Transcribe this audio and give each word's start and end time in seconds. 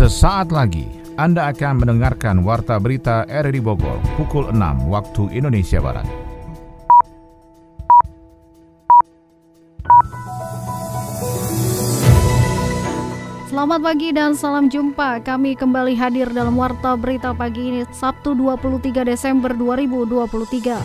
Sesaat 0.00 0.48
lagi 0.48 0.88
Anda 1.20 1.52
akan 1.52 1.84
mendengarkan 1.84 2.40
Warta 2.40 2.80
Berita 2.80 3.28
RRI 3.28 3.60
Bogor 3.60 4.00
pukul 4.16 4.48
6 4.48 4.88
waktu 4.88 5.28
Indonesia 5.36 5.76
Barat. 5.76 6.08
Selamat 13.44 13.80
pagi 13.84 14.08
dan 14.16 14.32
salam 14.32 14.72
jumpa. 14.72 15.20
Kami 15.20 15.52
kembali 15.52 15.92
hadir 15.92 16.32
dalam 16.32 16.56
Warta 16.56 16.96
Berita 16.96 17.36
pagi 17.36 17.68
ini 17.68 17.84
Sabtu 17.92 18.32
23 18.32 19.04
Desember 19.04 19.52
2023. 19.52 20.80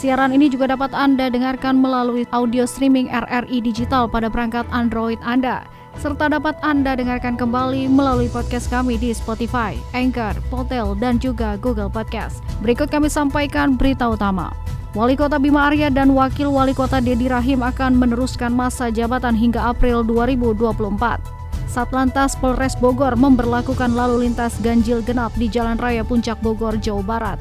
Siaran 0.00 0.32
ini 0.32 0.48
juga 0.48 0.72
dapat 0.72 0.96
Anda 0.96 1.28
dengarkan 1.28 1.84
melalui 1.84 2.24
audio 2.32 2.64
streaming 2.64 3.12
RRI 3.12 3.60
Digital 3.60 4.08
pada 4.08 4.32
perangkat 4.32 4.64
Android 4.72 5.20
Anda 5.20 5.68
serta 5.98 6.30
dapat 6.30 6.58
Anda 6.64 6.98
dengarkan 6.98 7.38
kembali 7.38 7.86
melalui 7.90 8.26
podcast 8.30 8.66
kami 8.70 8.98
di 8.98 9.14
Spotify, 9.14 9.78
Anchor, 9.94 10.34
Potel, 10.50 10.94
dan 10.98 11.18
juga 11.22 11.54
Google 11.60 11.90
Podcast. 11.90 12.42
Berikut 12.62 12.90
kami 12.90 13.06
sampaikan 13.10 13.78
berita 13.78 14.10
utama. 14.10 14.50
Wali 14.94 15.18
Kota 15.18 15.42
Bima 15.42 15.66
Arya 15.66 15.90
dan 15.90 16.14
Wakil 16.14 16.54
Wali 16.54 16.70
Kota 16.70 17.02
Dedi 17.02 17.26
Rahim 17.26 17.66
akan 17.66 17.98
meneruskan 17.98 18.54
masa 18.54 18.94
jabatan 18.94 19.34
hingga 19.34 19.58
April 19.74 20.06
2024. 20.06 21.18
Satlantas 21.66 22.38
Polres 22.38 22.78
Bogor 22.78 23.18
memberlakukan 23.18 23.90
lalu 23.98 24.30
lintas 24.30 24.54
ganjil 24.62 25.02
genap 25.02 25.34
di 25.34 25.50
Jalan 25.50 25.82
Raya 25.82 26.06
Puncak 26.06 26.38
Bogor, 26.38 26.78
Jawa 26.78 27.02
Barat. 27.02 27.38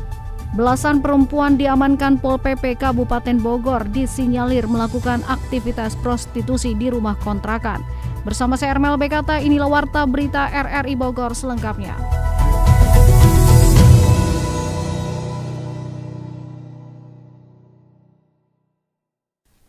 Belasan 0.53 1.01
perempuan 1.01 1.57
diamankan 1.57 2.21
Pol 2.21 2.37
PP 2.37 2.77
Kabupaten 2.77 3.41
Bogor 3.41 3.89
disinyalir 3.89 4.69
melakukan 4.69 5.25
aktivitas 5.25 5.97
prostitusi 5.97 6.77
di 6.77 6.93
rumah 6.93 7.17
kontrakan. 7.25 7.81
Bersama 8.23 8.55
saya 8.55 8.71
Ermel 8.71 8.95
Bekata, 8.95 9.43
inilah 9.43 9.67
Warta 9.67 10.07
Berita 10.07 10.47
RRI 10.47 10.95
Bogor 10.95 11.35
selengkapnya. 11.35 12.12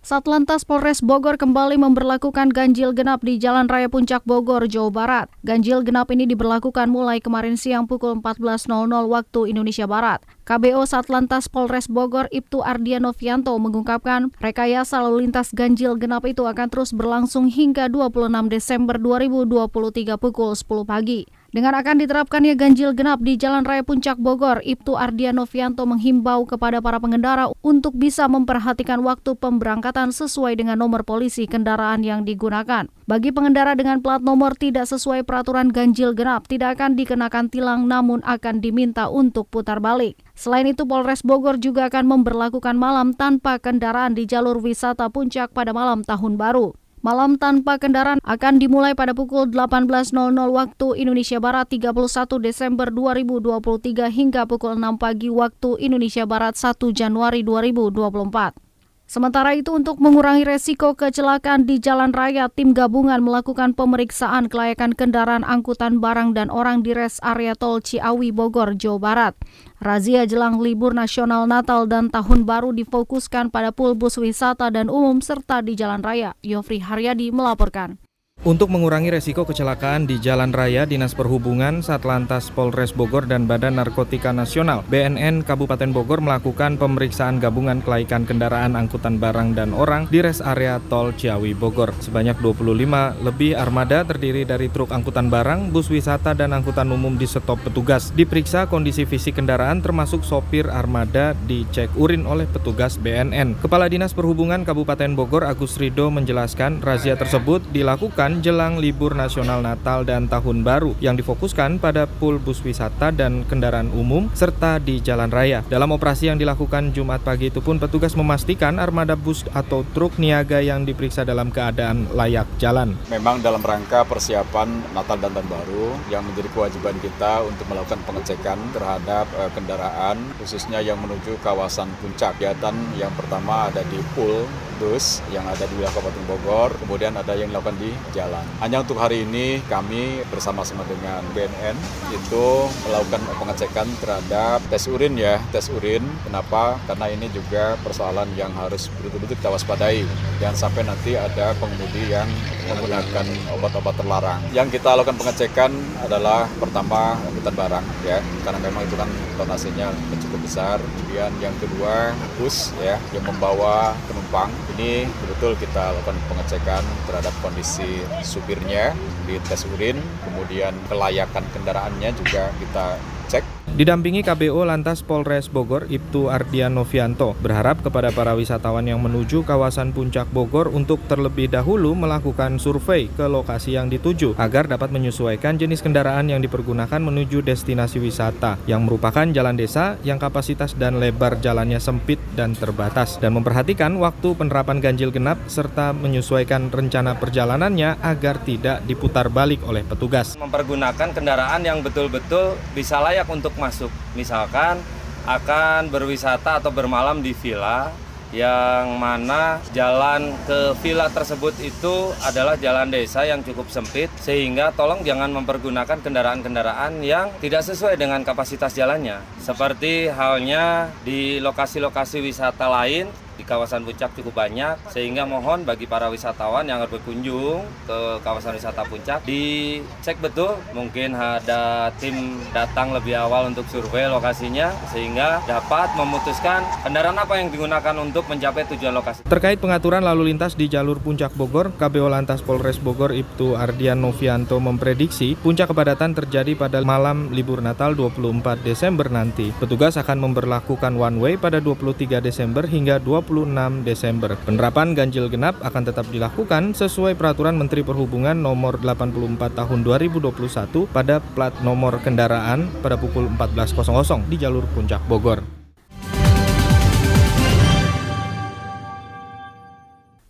Satlantas 0.04 0.68
Polres 0.68 1.00
Bogor 1.00 1.40
kembali 1.40 1.80
memberlakukan 1.80 2.52
ganjil 2.52 2.92
genap 2.92 3.24
di 3.24 3.40
Jalan 3.40 3.72
Raya 3.72 3.88
Puncak 3.88 4.20
Bogor, 4.28 4.68
Jawa 4.68 4.92
Barat. 4.92 5.26
Ganjil 5.48 5.80
genap 5.80 6.12
ini 6.12 6.28
diberlakukan 6.28 6.92
mulai 6.92 7.24
kemarin 7.24 7.56
siang 7.56 7.88
pukul 7.88 8.20
14.00 8.20 8.68
waktu 9.08 9.40
Indonesia 9.48 9.88
Barat. 9.88 10.20
KBO 10.44 10.84
Satlantas 10.84 11.48
Polres 11.48 11.88
Bogor 11.88 12.28
Ibtu 12.28 12.60
Ardianovianto 12.60 13.56
mengungkapkan 13.56 14.28
rekayasa 14.44 15.00
lalu 15.00 15.24
lintas 15.24 15.56
ganjil 15.56 15.96
genap 15.96 16.28
itu 16.28 16.44
akan 16.44 16.68
terus 16.68 16.92
berlangsung 16.92 17.48
hingga 17.48 17.88
26 17.88 18.52
Desember 18.52 19.00
2023 19.00 20.20
pukul 20.20 20.52
10 20.52 20.84
pagi. 20.84 21.24
Dengan 21.54 21.70
akan 21.78 22.02
diterapkannya 22.02 22.58
ganjil 22.58 22.98
genap 22.98 23.22
di 23.22 23.38
Jalan 23.38 23.62
Raya 23.62 23.86
Puncak 23.86 24.18
Bogor, 24.18 24.58
Ibtu 24.66 24.98
Ardianovianto 24.98 25.86
menghimbau 25.86 26.50
kepada 26.50 26.82
para 26.82 26.98
pengendara 26.98 27.46
untuk 27.62 27.94
bisa 27.94 28.26
memperhatikan 28.26 29.06
waktu 29.06 29.38
pemberangkatan 29.38 30.10
sesuai 30.10 30.58
dengan 30.58 30.82
nomor 30.82 31.06
polisi 31.06 31.46
kendaraan 31.46 32.02
yang 32.02 32.26
digunakan. 32.26 32.90
Bagi 33.06 33.30
pengendara 33.30 33.78
dengan 33.78 34.02
plat 34.02 34.18
nomor 34.18 34.58
tidak 34.58 34.90
sesuai 34.90 35.22
peraturan 35.22 35.70
ganjil 35.70 36.10
genap, 36.10 36.50
tidak 36.50 36.74
akan 36.74 36.98
dikenakan 36.98 37.46
tilang 37.46 37.86
namun 37.86 38.18
akan 38.26 38.58
diminta 38.58 39.06
untuk 39.06 39.46
putar 39.46 39.78
balik. 39.78 40.18
Selain 40.34 40.66
itu, 40.66 40.82
Polres 40.82 41.22
Bogor 41.22 41.62
juga 41.62 41.86
akan 41.86 42.18
memperlakukan 42.18 42.74
malam 42.74 43.14
tanpa 43.14 43.62
kendaraan 43.62 44.18
di 44.18 44.26
jalur 44.26 44.58
wisata 44.58 45.06
puncak 45.06 45.54
pada 45.54 45.70
malam 45.70 46.02
tahun 46.02 46.34
baru. 46.34 46.74
Malam 47.04 47.36
tanpa 47.36 47.76
kendaraan 47.76 48.16
akan 48.24 48.56
dimulai 48.56 48.96
pada 48.96 49.12
pukul 49.12 49.52
18.00 49.52 50.16
waktu 50.48 50.86
Indonesia 51.04 51.36
Barat 51.36 51.68
31 51.68 51.92
Desember 52.40 52.88
2023 52.88 54.08
hingga 54.08 54.48
pukul 54.48 54.80
6 54.80 54.96
pagi 54.96 55.28
waktu 55.28 55.84
Indonesia 55.84 56.24
Barat 56.24 56.56
1 56.56 56.80
Januari 56.96 57.44
2024. 57.44 58.56
Sementara 59.04 59.52
itu 59.52 59.68
untuk 59.76 60.00
mengurangi 60.00 60.48
resiko 60.48 60.96
kecelakaan 60.96 61.68
di 61.68 61.76
jalan 61.76 62.10
raya, 62.16 62.48
tim 62.48 62.72
gabungan 62.72 63.20
melakukan 63.20 63.76
pemeriksaan 63.76 64.48
kelayakan 64.48 64.96
kendaraan 64.96 65.44
angkutan 65.44 66.00
barang 66.00 66.32
dan 66.32 66.48
orang 66.48 66.80
di 66.80 66.96
res 66.96 67.20
area 67.20 67.52
tol 67.52 67.84
Ciawi 67.84 68.32
Bogor, 68.32 68.72
Jawa 68.80 68.98
Barat. 68.98 69.34
Razia 69.76 70.24
jelang 70.24 70.56
libur 70.56 70.96
nasional 70.96 71.44
Natal 71.44 71.84
dan 71.84 72.08
Tahun 72.08 72.48
Baru 72.48 72.72
difokuskan 72.72 73.52
pada 73.52 73.76
pul 73.76 73.92
bus 73.92 74.16
wisata 74.16 74.72
dan 74.72 74.88
umum 74.88 75.20
serta 75.20 75.60
di 75.60 75.76
jalan 75.76 76.00
raya. 76.00 76.32
Yofri 76.40 76.80
Haryadi 76.80 77.28
melaporkan. 77.28 78.03
Untuk 78.44 78.68
mengurangi 78.68 79.08
resiko 79.08 79.48
kecelakaan 79.48 80.04
di 80.04 80.20
jalan 80.20 80.52
raya, 80.52 80.84
Dinas 80.84 81.16
Perhubungan, 81.16 81.80
Satlantas 81.80 82.52
Polres 82.52 82.92
Bogor 82.92 83.24
dan 83.24 83.48
Badan 83.48 83.80
Narkotika 83.80 84.36
Nasional 84.36 84.84
BNN 84.84 85.48
Kabupaten 85.48 85.88
Bogor 85.96 86.20
melakukan 86.20 86.76
pemeriksaan 86.76 87.40
gabungan 87.40 87.80
kelaikan 87.80 88.28
kendaraan 88.28 88.76
angkutan 88.76 89.16
barang 89.16 89.56
dan 89.56 89.72
orang 89.72 90.12
di 90.12 90.20
res 90.20 90.44
area 90.44 90.76
tol 90.92 91.16
Ciawi 91.16 91.56
Bogor. 91.56 91.96
Sebanyak 92.04 92.36
25 92.44 93.24
lebih 93.24 93.56
armada 93.56 94.04
terdiri 94.04 94.44
dari 94.44 94.68
truk 94.68 94.92
angkutan 94.92 95.32
barang, 95.32 95.72
bus 95.72 95.88
wisata 95.88 96.36
dan 96.36 96.52
angkutan 96.52 96.92
umum 96.92 97.16
di 97.16 97.24
stop 97.24 97.64
petugas. 97.64 98.12
Diperiksa 98.12 98.68
kondisi 98.68 99.08
fisik 99.08 99.40
kendaraan 99.40 99.80
termasuk 99.80 100.20
sopir 100.20 100.68
armada 100.68 101.32
dicek 101.48 101.88
urin 101.96 102.28
oleh 102.28 102.44
petugas 102.44 103.00
BNN. 103.00 103.56
Kepala 103.64 103.88
Dinas 103.88 104.12
Perhubungan 104.12 104.68
Kabupaten 104.68 105.16
Bogor 105.16 105.48
Agus 105.48 105.80
Rido 105.80 106.12
menjelaskan 106.12 106.84
razia 106.84 107.16
tersebut 107.16 107.64
dilakukan 107.72 108.33
jelang 108.40 108.80
libur 108.80 109.12
nasional 109.12 109.60
Natal 109.60 110.02
dan 110.02 110.26
Tahun 110.26 110.64
Baru 110.64 110.96
yang 111.02 111.14
difokuskan 111.18 111.82
pada 111.82 112.08
pool 112.08 112.40
bus 112.40 112.64
wisata 112.64 113.12
dan 113.12 113.44
kendaraan 113.44 113.92
umum 113.92 114.32
serta 114.32 114.80
di 114.80 115.02
jalan 115.04 115.28
raya. 115.28 115.60
Dalam 115.68 115.92
operasi 115.92 116.32
yang 116.32 116.38
dilakukan 116.40 116.96
Jumat 116.96 117.20
pagi 117.20 117.52
itu 117.52 117.60
pun 117.60 117.76
petugas 117.76 118.16
memastikan 118.16 118.80
armada 118.80 119.18
bus 119.18 119.44
atau 119.52 119.84
truk 119.92 120.16
niaga 120.16 120.64
yang 120.64 120.88
diperiksa 120.88 121.28
dalam 121.28 121.52
keadaan 121.52 122.08
layak 122.14 122.48
jalan. 122.56 122.96
Memang 123.12 123.44
dalam 123.44 123.60
rangka 123.60 124.06
persiapan 124.08 124.94
Natal 124.96 125.20
dan 125.20 125.36
Tahun 125.36 125.50
Baru 125.50 125.92
yang 126.08 126.24
menjadi 126.24 126.48
kewajiban 126.54 126.96
kita 127.02 127.44
untuk 127.44 127.68
melakukan 127.68 128.00
pengecekan 128.08 128.56
terhadap 128.72 129.28
uh, 129.36 129.50
kendaraan 129.52 130.16
khususnya 130.40 130.80
yang 130.80 130.96
menuju 131.02 131.36
kawasan 131.44 131.90
puncak. 132.00 132.38
Kegiatan 132.38 132.74
yang 132.96 133.12
pertama 133.18 133.68
ada 133.68 133.82
di 133.90 133.98
pool 134.14 134.46
bus 134.78 135.22
yang 135.30 135.46
ada 135.46 135.64
di 135.66 135.74
wilayah 135.78 135.92
Kabupaten 135.94 136.24
Bogor, 136.26 136.70
kemudian 136.82 137.14
ada 137.14 137.32
yang 137.36 137.50
dilakukan 137.50 137.76
di 137.78 137.90
jalan. 138.10 138.23
Hanya 138.60 138.80
untuk 138.80 138.96
hari 138.96 139.28
ini 139.28 139.60
kami 139.66 140.24
bersama-sama 140.32 140.86
dengan 140.88 141.20
BNN 141.36 141.76
itu 142.14 142.46
melakukan 142.88 143.20
pengecekan 143.36 143.88
terhadap 144.00 144.64
tes 144.72 144.84
urin 144.88 145.14
ya, 145.18 145.40
tes 145.52 145.68
urin. 145.68 146.00
Kenapa? 146.24 146.80
Karena 146.88 147.12
ini 147.12 147.28
juga 147.32 147.76
persoalan 147.84 148.30
yang 148.38 148.52
harus 148.56 148.88
betul-betul 149.00 149.36
kita 149.36 149.52
waspadai. 149.52 150.06
Jangan 150.40 150.56
sampai 150.56 150.82
nanti 150.88 151.18
ada 151.18 151.52
pengemudi 151.58 152.08
yang 152.08 152.28
menggunakan 152.68 153.26
obat-obat 153.60 153.94
terlarang. 154.00 154.40
Yang 154.56 154.80
kita 154.80 154.96
lakukan 154.96 155.16
pengecekan 155.20 155.72
adalah 156.00 156.48
pertama 156.56 157.16
angkutan 157.20 157.54
barang 157.54 157.84
ya, 158.08 158.18
karena 158.44 158.58
memang 158.64 158.82
itu 158.88 158.96
kan 158.96 159.08
donasinya 159.38 159.90
cukup 160.20 160.40
besar. 160.42 160.76
Kemudian 160.82 161.30
yang 161.38 161.54
kedua 161.62 162.10
bus 162.38 162.74
ya 162.82 162.98
yang 163.14 163.24
membawa 163.26 163.94
penumpang. 164.10 164.50
Ini 164.76 165.06
betul 165.30 165.54
kita 165.58 165.94
lakukan 165.94 166.18
pengecekan 166.26 166.82
terhadap 167.06 167.34
kondisi 167.38 168.02
supirnya 168.26 168.92
di 169.24 169.38
tes 169.46 169.62
urin, 169.78 169.98
kemudian 170.26 170.74
kelayakan 170.90 171.44
kendaraannya 171.54 172.10
juga 172.18 172.50
kita 172.58 172.98
cek 173.30 173.53
Didampingi 173.74 174.22
KBO 174.22 174.62
Lantas 174.62 175.02
Polres 175.02 175.50
Bogor, 175.50 175.90
Ibtu 175.90 176.30
Ardian 176.30 176.78
Novianto, 176.78 177.34
berharap 177.42 177.82
kepada 177.82 178.14
para 178.14 178.30
wisatawan 178.38 178.86
yang 178.86 179.02
menuju 179.02 179.42
kawasan 179.42 179.90
puncak 179.90 180.30
Bogor 180.30 180.70
untuk 180.70 181.02
terlebih 181.10 181.50
dahulu 181.50 181.90
melakukan 181.98 182.62
survei 182.62 183.10
ke 183.10 183.26
lokasi 183.26 183.74
yang 183.74 183.90
dituju 183.90 184.38
agar 184.38 184.70
dapat 184.70 184.94
menyesuaikan 184.94 185.58
jenis 185.58 185.82
kendaraan 185.82 186.30
yang 186.30 186.38
dipergunakan 186.38 187.02
menuju 187.02 187.42
destinasi 187.42 187.98
wisata 187.98 188.62
yang 188.70 188.86
merupakan 188.86 189.26
jalan 189.34 189.58
desa 189.58 189.98
yang 190.06 190.22
kapasitas 190.22 190.78
dan 190.78 191.02
lebar 191.02 191.42
jalannya 191.42 191.82
sempit 191.82 192.22
dan 192.38 192.54
terbatas 192.54 193.18
dan 193.18 193.34
memperhatikan 193.34 193.90
waktu 193.98 194.38
penerapan 194.38 194.78
ganjil 194.78 195.10
genap 195.10 195.42
serta 195.50 195.90
menyesuaikan 195.90 196.70
rencana 196.70 197.18
perjalanannya 197.18 197.98
agar 198.06 198.38
tidak 198.46 198.86
diputar 198.86 199.26
balik 199.34 199.66
oleh 199.66 199.82
petugas. 199.82 200.38
Mempergunakan 200.38 201.10
kendaraan 201.10 201.66
yang 201.66 201.82
betul-betul 201.82 202.54
bisa 202.70 203.02
layak 203.02 203.26
untuk 203.26 203.63
masuk. 203.64 203.88
Misalkan 204.12 204.84
akan 205.24 205.88
berwisata 205.88 206.60
atau 206.60 206.68
bermalam 206.68 207.24
di 207.24 207.32
villa 207.32 207.88
yang 208.34 208.98
mana 208.98 209.62
jalan 209.70 210.34
ke 210.42 210.74
villa 210.82 211.06
tersebut 211.06 211.54
itu 211.62 212.10
adalah 212.26 212.58
jalan 212.58 212.90
desa 212.90 213.22
yang 213.22 213.46
cukup 213.46 213.70
sempit 213.70 214.10
sehingga 214.18 214.74
tolong 214.74 215.06
jangan 215.06 215.30
mempergunakan 215.30 216.02
kendaraan-kendaraan 216.02 216.98
yang 217.06 217.30
tidak 217.38 217.62
sesuai 217.62 217.94
dengan 217.94 218.26
kapasitas 218.26 218.74
jalannya 218.74 219.22
seperti 219.38 220.10
halnya 220.10 220.90
di 221.06 221.38
lokasi-lokasi 221.38 222.18
wisata 222.26 222.66
lain 222.66 223.06
di 223.34 223.44
kawasan 223.44 223.84
puncak 223.84 224.14
cukup 224.16 224.34
banyak 224.46 224.78
sehingga 224.90 225.26
mohon 225.26 225.66
bagi 225.66 225.84
para 225.84 226.08
wisatawan 226.08 226.66
yang 226.66 226.82
berkunjung 226.86 227.64
ke 227.84 227.98
kawasan 228.22 228.54
wisata 228.56 228.86
puncak 228.86 229.24
dicek 229.26 230.20
betul 230.22 230.54
mungkin 230.72 231.16
ada 231.16 231.90
tim 231.98 232.38
datang 232.54 232.94
lebih 232.94 233.18
awal 233.18 233.50
untuk 233.50 233.66
survei 233.68 234.06
lokasinya 234.06 234.70
sehingga 234.90 235.42
dapat 235.44 235.92
memutuskan 235.98 236.62
kendaraan 236.86 237.18
apa 237.18 237.40
yang 237.40 237.48
digunakan 237.50 237.94
untuk 237.98 238.26
mencapai 238.30 238.68
tujuan 238.74 238.94
lokasi. 238.94 239.26
Terkait 239.26 239.58
pengaturan 239.58 240.04
lalu 240.04 240.34
lintas 240.34 240.54
di 240.54 240.70
jalur 240.70 241.00
puncak 241.00 241.34
Bogor, 241.34 241.74
KBO 241.74 242.06
Lantas 242.06 242.40
Polres 242.44 242.78
Bogor 242.78 243.10
Ibtu 243.10 243.58
Ardian 243.58 243.98
Novianto 243.98 244.60
memprediksi 244.62 245.34
puncak 245.34 245.74
kepadatan 245.74 246.14
terjadi 246.14 246.54
pada 246.54 246.80
malam 246.84 247.32
libur 247.32 247.58
Natal 247.64 247.96
24 247.96 248.62
Desember 248.62 249.10
nanti. 249.10 249.50
Petugas 249.56 249.96
akan 249.98 250.30
memperlakukan 250.30 250.94
one 250.94 251.18
way 251.18 251.34
pada 251.34 251.58
23 251.58 252.20
Desember 252.20 252.66
hingga 252.68 253.00
26 253.24 253.86
Desember. 253.86 254.36
Penerapan 254.44 254.92
ganjil 254.92 255.30
genap 255.32 255.56
akan 255.62 255.82
tetap 255.86 256.06
dilakukan 256.10 256.76
sesuai 256.76 257.16
peraturan 257.16 257.56
Menteri 257.56 257.86
Perhubungan 257.86 258.36
nomor 258.36 258.80
84 258.82 259.54
tahun 259.54 259.80
2021 259.86 260.90
pada 260.90 261.22
plat 261.22 261.54
nomor 261.62 262.00
kendaraan 262.02 262.68
pada 262.82 263.00
pukul 263.00 263.30
14.00 263.32 264.28
di 264.28 264.36
jalur 264.40 264.66
puncak 264.74 265.00
Bogor. 265.06 265.53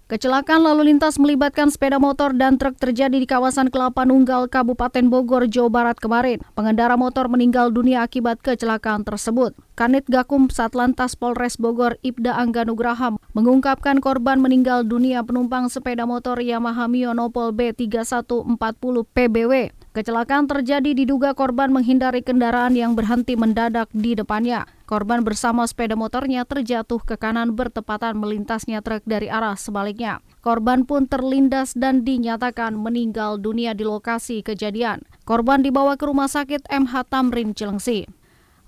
Kecelakaan 0.04 0.60
lalu 0.60 0.92
lintas 0.92 1.16
melibatkan 1.16 1.72
sepeda 1.72 1.96
motor 1.96 2.36
dan 2.36 2.60
truk 2.60 2.76
terjadi 2.76 3.16
di 3.16 3.24
kawasan 3.24 3.72
Kelapa 3.72 4.04
Nunggal, 4.04 4.52
Kabupaten 4.52 5.08
Bogor, 5.08 5.48
Jawa 5.48 5.72
Barat 5.72 5.96
kemarin. 5.96 6.44
Pengendara 6.52 7.00
motor 7.00 7.32
meninggal 7.32 7.72
dunia 7.72 8.04
akibat 8.04 8.44
kecelakaan 8.44 9.08
tersebut. 9.08 9.56
Kanit 9.72 10.04
Gakum 10.04 10.52
Satlantas 10.52 11.16
Polres 11.16 11.56
Bogor 11.56 11.96
Ibda 12.04 12.36
Angga 12.36 12.68
Nugraham 12.68 13.16
mengungkapkan 13.32 14.04
korban 14.04 14.44
meninggal 14.44 14.84
dunia 14.84 15.24
penumpang 15.24 15.72
sepeda 15.72 16.04
motor 16.04 16.36
Yamaha 16.36 16.84
Mionopol 16.84 17.56
B3140 17.56 19.08
PBW. 19.08 19.72
Kecelakaan 19.96 20.44
terjadi 20.52 20.92
diduga 20.92 21.32
korban 21.32 21.72
menghindari 21.72 22.20
kendaraan 22.20 22.76
yang 22.76 22.92
berhenti 22.92 23.40
mendadak 23.40 23.88
di 23.96 24.12
depannya. 24.12 24.68
Korban 24.84 25.24
bersama 25.24 25.64
sepeda 25.64 25.96
motornya 25.96 26.44
terjatuh 26.44 27.00
ke 27.00 27.16
kanan 27.16 27.56
bertepatan 27.56 28.20
melintasnya 28.20 28.84
truk 28.84 29.00
dari 29.08 29.32
arah 29.32 29.56
sebaliknya. 29.56 30.20
Korban 30.44 30.84
pun 30.84 31.08
terlindas 31.08 31.72
dan 31.72 32.04
dinyatakan 32.04 32.76
meninggal 32.76 33.40
dunia 33.40 33.72
di 33.72 33.88
lokasi 33.88 34.44
kejadian. 34.44 35.00
Korban 35.24 35.64
dibawa 35.64 35.96
ke 35.96 36.04
Rumah 36.04 36.28
Sakit 36.28 36.68
MH 36.68 37.08
Tamrin 37.08 37.56
Cilengsi. 37.56 38.04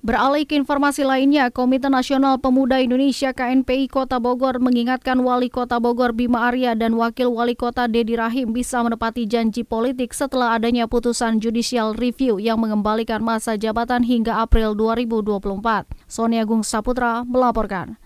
Beralih 0.06 0.46
ke 0.46 0.54
informasi 0.54 1.02
lainnya, 1.02 1.50
Komite 1.50 1.90
Nasional 1.90 2.38
Pemuda 2.38 2.78
Indonesia 2.78 3.34
KNPI 3.34 3.90
Kota 3.90 4.22
Bogor 4.22 4.62
mengingatkan 4.62 5.18
Wali 5.18 5.50
Kota 5.50 5.82
Bogor 5.82 6.14
Bima 6.14 6.46
Arya 6.46 6.78
dan 6.78 6.94
Wakil 6.94 7.26
Wali 7.26 7.58
Kota 7.58 7.90
Dedi 7.90 8.14
Rahim 8.14 8.54
bisa 8.54 8.78
menepati 8.86 9.26
janji 9.26 9.66
politik 9.66 10.14
setelah 10.14 10.54
adanya 10.54 10.86
putusan 10.86 11.42
judicial 11.42 11.90
review 11.90 12.38
yang 12.38 12.62
mengembalikan 12.62 13.18
masa 13.18 13.58
jabatan 13.58 14.06
hingga 14.06 14.46
April 14.46 14.78
2024. 14.78 15.90
Sonia 16.06 16.46
Gung 16.46 16.62
Saputra 16.62 17.26
melaporkan. 17.26 17.98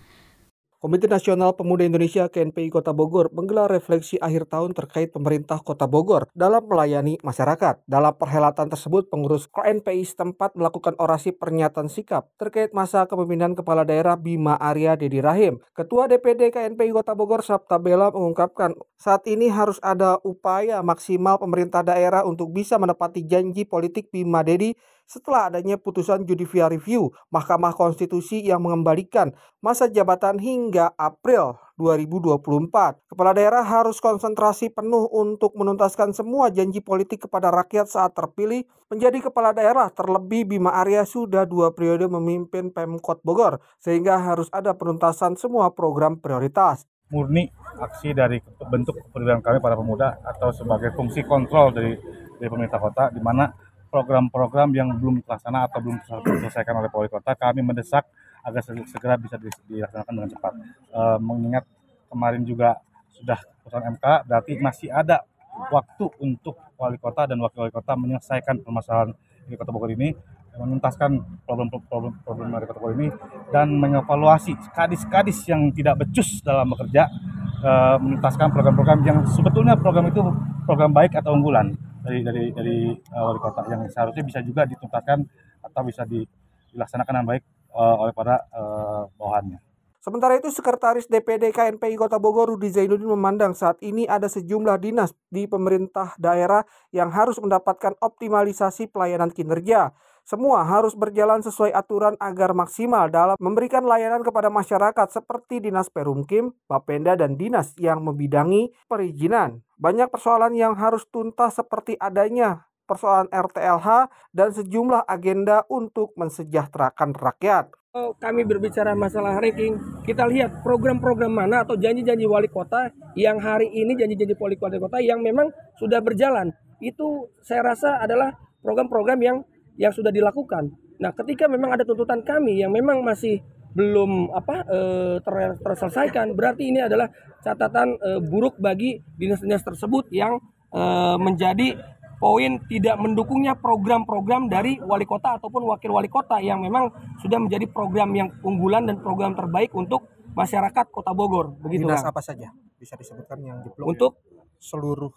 Komite 0.81 1.05
Nasional 1.05 1.53
Pemuda 1.53 1.85
Indonesia 1.85 2.25
KNPI 2.25 2.73
Kota 2.73 2.89
Bogor 2.89 3.29
menggelar 3.37 3.69
refleksi 3.69 4.17
akhir 4.17 4.49
tahun 4.49 4.73
terkait 4.73 5.13
pemerintah 5.13 5.61
Kota 5.61 5.85
Bogor 5.85 6.25
dalam 6.33 6.65
melayani 6.65 7.21
masyarakat. 7.21 7.85
Dalam 7.85 8.17
perhelatan 8.17 8.65
tersebut, 8.65 9.05
pengurus 9.05 9.45
KNPI 9.53 10.01
setempat 10.01 10.57
melakukan 10.57 10.97
orasi 10.97 11.37
pernyataan 11.37 11.85
sikap 11.85 12.33
terkait 12.41 12.73
masa 12.73 13.05
kepemimpinan 13.05 13.53
Kepala 13.53 13.85
Daerah 13.85 14.17
Bima 14.17 14.57
Arya 14.57 14.97
Dedi 14.97 15.21
Rahim. 15.21 15.61
Ketua 15.77 16.09
DPD 16.09 16.49
KNPI 16.49 16.97
Kota 16.97 17.13
Bogor 17.13 17.45
Sabta 17.45 17.77
Bela 17.77 18.09
mengungkapkan 18.09 18.73
saat 18.97 19.21
ini 19.29 19.53
harus 19.53 19.77
ada 19.85 20.17
upaya 20.25 20.81
maksimal 20.81 21.37
pemerintah 21.37 21.85
daerah 21.85 22.25
untuk 22.25 22.49
bisa 22.49 22.81
menepati 22.81 23.21
janji 23.21 23.69
politik 23.69 24.09
Bima 24.09 24.41
Dedi 24.41 24.73
setelah 25.11 25.51
adanya 25.51 25.75
putusan 25.75 26.23
judicial 26.23 26.71
review 26.71 27.11
Mahkamah 27.35 27.75
Konstitusi 27.75 28.39
yang 28.47 28.63
mengembalikan 28.63 29.35
masa 29.59 29.91
jabatan 29.91 30.39
hingga 30.39 30.95
April 30.95 31.59
2024. 31.75 33.11
Kepala 33.11 33.35
daerah 33.35 33.59
harus 33.67 33.99
konsentrasi 33.99 34.71
penuh 34.71 35.11
untuk 35.11 35.51
menuntaskan 35.59 36.15
semua 36.15 36.47
janji 36.47 36.79
politik 36.79 37.27
kepada 37.27 37.51
rakyat 37.51 37.91
saat 37.91 38.15
terpilih 38.15 38.63
menjadi 38.87 39.27
kepala 39.27 39.51
daerah. 39.51 39.91
Terlebih 39.91 40.47
Bima 40.47 40.79
Arya 40.79 41.03
sudah 41.03 41.43
dua 41.43 41.75
periode 41.75 42.07
memimpin 42.07 42.71
Pemkot 42.71 43.19
Bogor, 43.27 43.59
sehingga 43.83 44.15
harus 44.15 44.47
ada 44.55 44.71
penuntasan 44.71 45.35
semua 45.35 45.75
program 45.75 46.15
prioritas. 46.23 46.87
Murni 47.11 47.51
aksi 47.75 48.15
dari 48.15 48.39
bentuk 48.71 48.95
kepedulian 48.95 49.43
kami 49.43 49.59
para 49.59 49.75
pemuda 49.75 50.23
atau 50.23 50.55
sebagai 50.55 50.95
fungsi 50.95 51.27
kontrol 51.27 51.75
dari, 51.75 51.99
dari 52.39 52.47
pemerintah 52.47 52.79
kota, 52.79 53.11
di 53.11 53.19
mana 53.19 53.51
program-program 53.91 54.71
yang 54.71 54.95
belum 54.95 55.19
terlaksana 55.27 55.67
atau 55.67 55.83
belum 55.83 55.99
diselesaikan 55.99 56.79
oleh 56.79 56.87
wali 56.87 57.11
kota, 57.11 57.35
kami 57.35 57.59
mendesak 57.59 58.07
agar 58.41 58.63
segera 58.63 59.19
bisa 59.19 59.35
dilaksanakan 59.67 60.13
dengan 60.15 60.29
cepat. 60.31 60.53
E, 60.89 61.01
mengingat 61.19 61.67
kemarin 62.07 62.41
juga 62.47 62.79
sudah 63.11 63.37
putusan 63.61 63.83
MK, 63.99 64.05
berarti 64.25 64.51
masih 64.63 64.89
ada 64.89 65.27
waktu 65.69 66.07
untuk 66.23 66.55
wali 66.79 66.95
kota 66.97 67.27
dan 67.27 67.37
wakil 67.43 67.67
wali 67.67 67.73
kota 67.75 67.93
menyelesaikan 67.99 68.63
permasalahan 68.63 69.11
di 69.45 69.59
Kota 69.59 69.75
Bogor 69.75 69.91
ini, 69.91 70.15
menuntaskan 70.55 71.43
problem-problem 71.43 72.23
problem 72.23 72.47
dari 72.55 72.65
Kota 72.65 72.79
Bogor 72.79 72.95
ini, 72.95 73.11
dan 73.51 73.75
mengevaluasi 73.75 74.55
kadis-kadis 74.71 75.43
yang 75.51 75.67
tidak 75.75 75.99
becus 76.01 76.39
dalam 76.39 76.71
bekerja, 76.71 77.11
e, 77.59 77.71
menuntaskan 77.99 78.55
program-program 78.55 78.99
yang 79.03 79.19
sebetulnya 79.27 79.75
program 79.75 80.07
itu 80.07 80.23
program 80.63 80.95
baik 80.95 81.19
atau 81.19 81.35
unggulan 81.35 81.75
dari 82.01 82.19
dari 82.25 82.43
dari 82.51 82.77
uh, 83.13 83.23
wali 83.29 83.39
kota 83.39 83.61
yang 83.69 83.85
seharusnya 83.87 84.23
bisa 84.25 84.39
juga 84.41 84.65
dituntaskan 84.65 85.19
atau 85.61 85.81
bisa 85.85 86.03
dilaksanakan 86.05 87.13
dengan 87.13 87.27
baik 87.29 87.43
uh, 87.73 87.95
oleh 88.01 88.13
para 88.13 88.41
uh, 88.51 89.05
bawahannya. 89.15 89.61
Sementara 90.01 90.33
itu, 90.33 90.49
Sekretaris 90.49 91.05
DPD 91.05 91.53
KNPI 91.53 91.93
Kota 91.93 92.17
Bogor 92.17 92.49
Rudi 92.49 92.73
Zainuddin 92.73 93.05
memandang 93.13 93.53
saat 93.53 93.77
ini 93.85 94.09
ada 94.09 94.25
sejumlah 94.25 94.81
dinas 94.81 95.13
di 95.29 95.45
pemerintah 95.45 96.17
daerah 96.17 96.65
yang 96.89 97.13
harus 97.13 97.37
mendapatkan 97.37 97.93
optimalisasi 98.01 98.89
pelayanan 98.89 99.29
kinerja. 99.29 99.93
Semua 100.23 100.63
harus 100.63 100.93
berjalan 100.93 101.41
sesuai 101.41 101.73
aturan 101.73 102.15
agar 102.21 102.53
maksimal 102.55 103.09
dalam 103.11 103.35
memberikan 103.41 103.83
layanan 103.83 104.21
kepada 104.21 104.47
masyarakat 104.47 105.07
seperti 105.11 105.59
Dinas 105.59 105.89
Perumkim, 105.89 106.53
Bapenda, 106.69 107.17
dan 107.17 107.35
dinas 107.35 107.73
yang 107.81 108.05
membidangi 108.05 108.71
perizinan. 108.85 109.65
Banyak 109.81 110.13
persoalan 110.13 110.53
yang 110.53 110.77
harus 110.77 111.03
tuntas 111.09 111.57
seperti 111.57 111.97
adanya 111.97 112.71
persoalan 112.91 113.31
RTLH 113.31 114.11
dan 114.35 114.51
sejumlah 114.51 115.07
agenda 115.07 115.63
untuk 115.71 116.11
mensejahterakan 116.19 117.15
rakyat. 117.15 117.71
Kalau 117.91 118.15
kami 118.15 118.47
berbicara 118.47 118.95
masalah 118.95 119.39
ranking, 119.39 119.75
kita 120.07 120.23
lihat 120.27 120.63
program-program 120.63 121.31
mana 121.31 121.67
atau 121.67 121.75
janji-janji 121.75 122.23
wali 122.23 122.47
kota 122.47 122.91
yang 123.19 123.35
hari 123.39 123.67
ini 123.67 123.95
janji-janji 123.99 124.35
wali 124.39 124.55
kota 124.55 124.99
yang 125.03 125.19
memang 125.19 125.51
sudah 125.75 125.99
berjalan. 125.99 126.55
Itu 126.79 127.31
saya 127.43 127.67
rasa 127.67 127.99
adalah 127.99 128.35
program-program 128.63 129.19
yang 129.19 129.37
yang 129.75 129.93
sudah 129.93 130.09
dilakukan. 130.09 130.71
Nah, 131.01 131.11
ketika 131.15 131.49
memang 131.49 131.73
ada 131.73 131.83
tuntutan 131.87 132.21
kami 132.21 132.61
yang 132.61 132.71
memang 132.71 133.01
masih 133.01 133.41
belum 133.71 134.35
apa 134.35 134.67
e, 134.67 134.79
ter, 135.23 135.35
terselesaikan, 135.63 136.35
berarti 136.35 136.69
ini 136.69 136.83
adalah 136.83 137.07
catatan 137.39 137.95
e, 137.97 138.09
buruk 138.19 138.59
bagi 138.59 138.99
dinas-dinas 139.15 139.63
tersebut 139.63 140.11
yang 140.11 140.37
e, 140.69 140.81
menjadi 141.17 141.79
poin 142.21 142.61
tidak 142.69 143.01
mendukungnya 143.01 143.57
program-program 143.57 144.45
dari 144.45 144.77
wali 144.77 145.09
kota 145.09 145.41
ataupun 145.41 145.65
wakil 145.65 145.97
wali 145.97 146.05
kota 146.05 146.37
yang 146.37 146.61
memang 146.61 146.93
sudah 147.17 147.41
menjadi 147.41 147.65
program 147.65 148.13
yang 148.13 148.29
unggulan 148.45 148.85
dan 148.85 149.01
program 149.01 149.33
terbaik 149.33 149.73
untuk 149.73 150.05
masyarakat 150.37 150.85
Kota 150.93 151.11
Bogor. 151.11 151.57
Begitu 151.59 151.89
Dinas 151.89 152.05
apa 152.05 152.21
saja? 152.23 152.53
Bisa 152.77 152.95
disebutkan 152.95 153.41
yang 153.41 153.57
diplom 153.65 153.97
untuk? 153.97 154.21
Seluruh. 154.61 155.11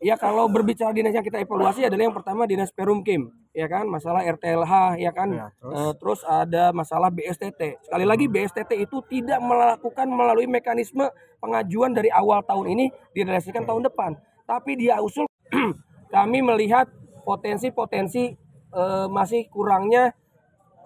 Ya 0.00 0.16
kalau 0.16 0.48
berbicara 0.48 0.96
dinas 0.96 1.12
yang 1.12 1.26
kita 1.26 1.42
evaluasi 1.44 1.84
adalah 1.84 2.08
yang 2.08 2.16
pertama 2.16 2.48
dinas 2.48 2.72
Perumkim, 2.72 3.28
ya 3.50 3.66
kan, 3.66 3.86
masalah 3.86 4.22
RTLH, 4.22 5.00
ya 5.02 5.10
kan, 5.10 5.28
ya, 5.34 5.46
terus? 5.58 5.74
Uh, 5.74 5.92
terus 5.98 6.20
ada 6.26 6.70
masalah 6.70 7.10
BSTT. 7.10 7.82
Sekali 7.82 8.04
lagi 8.06 8.26
hmm. 8.26 8.34
BSTT 8.34 8.70
itu 8.78 8.98
tidak 9.10 9.38
melakukan 9.42 10.06
melalui 10.06 10.46
mekanisme 10.46 11.10
pengajuan 11.42 11.90
dari 11.90 12.12
awal 12.12 12.44
tahun 12.46 12.76
ini 12.78 12.86
direalisasikan 13.16 13.66
tahun 13.66 13.90
depan, 13.90 14.14
tapi 14.46 14.78
dia 14.78 15.02
usul 15.02 15.26
kami 16.14 16.38
melihat 16.42 16.86
potensi-potensi 17.22 18.34
uh, 18.74 19.06
masih 19.10 19.46
kurangnya 19.50 20.14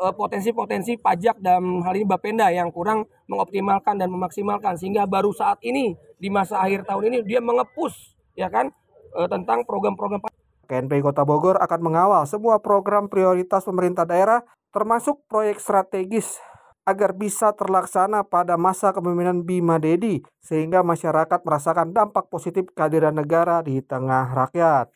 uh, 0.01 0.13
potensi-potensi 0.13 0.99
pajak 0.99 1.41
dalam 1.41 1.83
hal 1.85 1.95
ini 1.95 2.07
Bapenda 2.07 2.51
yang 2.51 2.71
kurang 2.75 3.07
mengoptimalkan 3.31 3.97
dan 3.97 4.13
memaksimalkan 4.13 4.77
sehingga 4.77 5.09
baru 5.09 5.33
saat 5.33 5.61
ini 5.65 5.97
di 6.19 6.29
masa 6.29 6.61
akhir 6.61 6.85
tahun 6.85 7.13
ini 7.13 7.19
dia 7.25 7.41
mengepus 7.41 8.17
ya 8.35 8.51
kan 8.51 8.71
uh, 9.17 9.29
tentang 9.31 9.63
program-program 9.65 10.21
KNPI 10.65 11.05
Kota 11.05 11.23
Bogor 11.29 11.61
akan 11.61 11.81
mengawal 11.81 12.25
semua 12.25 12.59
program 12.59 13.07
prioritas 13.13 13.65
pemerintah 13.69 14.09
daerah 14.09 14.43
termasuk 14.75 15.23
proyek 15.31 15.63
strategis 15.63 16.41
agar 16.85 17.17
bisa 17.17 17.53
terlaksana 17.57 18.29
pada 18.29 18.61
masa 18.61 18.93
kepemimpinan 18.93 19.41
Bima 19.41 19.81
Dedi 19.81 20.21
sehingga 20.45 20.85
masyarakat 20.85 21.41
merasakan 21.41 21.97
dampak 21.97 22.29
positif 22.29 22.69
kehadiran 22.77 23.17
negara 23.17 23.65
di 23.65 23.81
tengah 23.81 24.33
rakyat. 24.37 24.93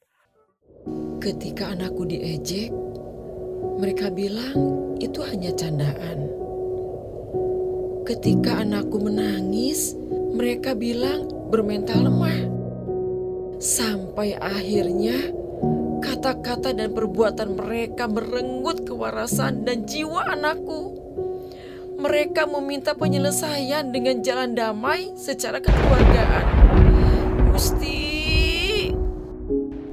Ketika 1.19 1.73
anakku 1.73 2.05
diejek, 2.05 2.71
mereka 3.81 4.13
bilang 4.13 4.55
itu 5.01 5.21
hanya 5.25 5.51
candaan. 5.57 6.29
Ketika 8.05 8.65
anakku 8.65 9.01
menangis, 9.01 9.97
mereka 10.33 10.77
bilang 10.77 11.29
bermental 11.49 12.09
lemah. 12.09 12.41
Sampai 13.59 14.39
akhirnya 14.39 15.35
kata-kata 15.99 16.75
dan 16.75 16.95
perbuatan 16.95 17.59
mereka 17.59 18.07
merenggut 18.07 18.87
kewarasan 18.87 19.67
dan 19.67 19.85
jiwa 19.85 20.25
anakku. 20.33 20.95
Mereka 21.99 22.47
meminta 22.47 22.95
penyelesaian 22.95 23.91
dengan 23.91 24.23
jalan 24.23 24.55
damai 24.55 25.11
secara 25.19 25.59
kekeluargaan. 25.59 26.47
Gusti. 27.51 27.99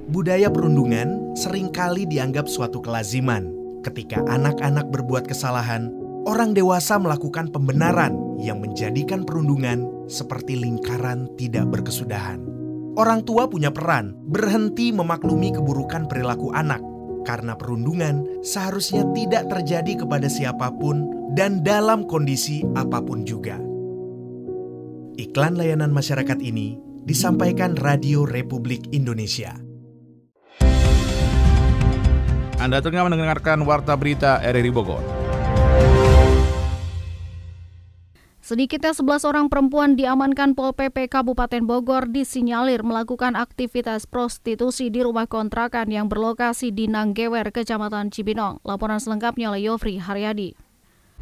Budaya 0.05 0.47
perundungan 0.53 1.35
sering 1.35 1.73
kali 1.73 2.05
dianggap 2.05 2.45
suatu 2.45 2.79
kelaziman. 2.79 3.49
Ketika 3.81 4.21
anak-anak 4.29 4.89
berbuat 4.93 5.25
kesalahan, 5.25 5.89
orang 6.29 6.53
dewasa 6.53 6.97
melakukan 7.01 7.49
pembenaran 7.49 8.17
yang 8.39 8.61
menjadikan 8.61 9.25
perundungan 9.25 9.85
seperti 10.05 10.57
lingkaran 10.57 11.29
tidak 11.37 11.69
berkesudahan. 11.69 12.54
Orang 12.95 13.27
tua 13.27 13.51
punya 13.51 13.75
peran 13.75 14.15
berhenti 14.31 14.95
memaklumi 14.95 15.51
keburukan 15.51 16.07
perilaku 16.07 16.55
anak, 16.55 16.79
karena 17.27 17.51
perundungan 17.59 18.23
seharusnya 18.39 19.03
tidak 19.11 19.51
terjadi 19.51 20.07
kepada 20.07 20.31
siapa 20.31 20.71
pun 20.71 21.03
dan 21.35 21.59
dalam 21.59 22.07
kondisi 22.07 22.63
apa 22.71 23.03
pun 23.03 23.27
juga. 23.27 23.59
Iklan 25.19 25.59
layanan 25.59 25.91
masyarakat 25.91 26.39
ini 26.39 26.79
disampaikan 27.03 27.75
Radio 27.75 28.23
Republik 28.23 28.87
Indonesia. 28.95 29.59
Anda 32.55 32.79
tengah 32.79 33.11
mendengarkan 33.11 33.67
Warta 33.67 33.99
Berita 33.99 34.39
RRI 34.39 34.71
Bogor. 34.71 35.24
Sedikitnya 38.45 38.93
11 38.93 39.25
orang 39.25 39.49
perempuan 39.49 39.97
diamankan 39.97 40.53
Pol 40.53 40.69
PP 40.69 41.09
Kabupaten 41.09 41.65
Bogor 41.65 42.05
disinyalir 42.05 42.85
melakukan 42.85 43.33
aktivitas 43.33 44.05
prostitusi 44.05 44.93
di 44.93 45.01
rumah 45.01 45.25
kontrakan 45.25 45.89
yang 45.89 46.05
berlokasi 46.05 46.69
di 46.69 46.85
Nanggewer, 46.85 47.49
Kecamatan 47.49 48.13
Cibinong. 48.13 48.61
Laporan 48.61 49.01
selengkapnya 49.01 49.49
oleh 49.49 49.65
Yofri 49.65 49.97
Haryadi. 49.97 50.64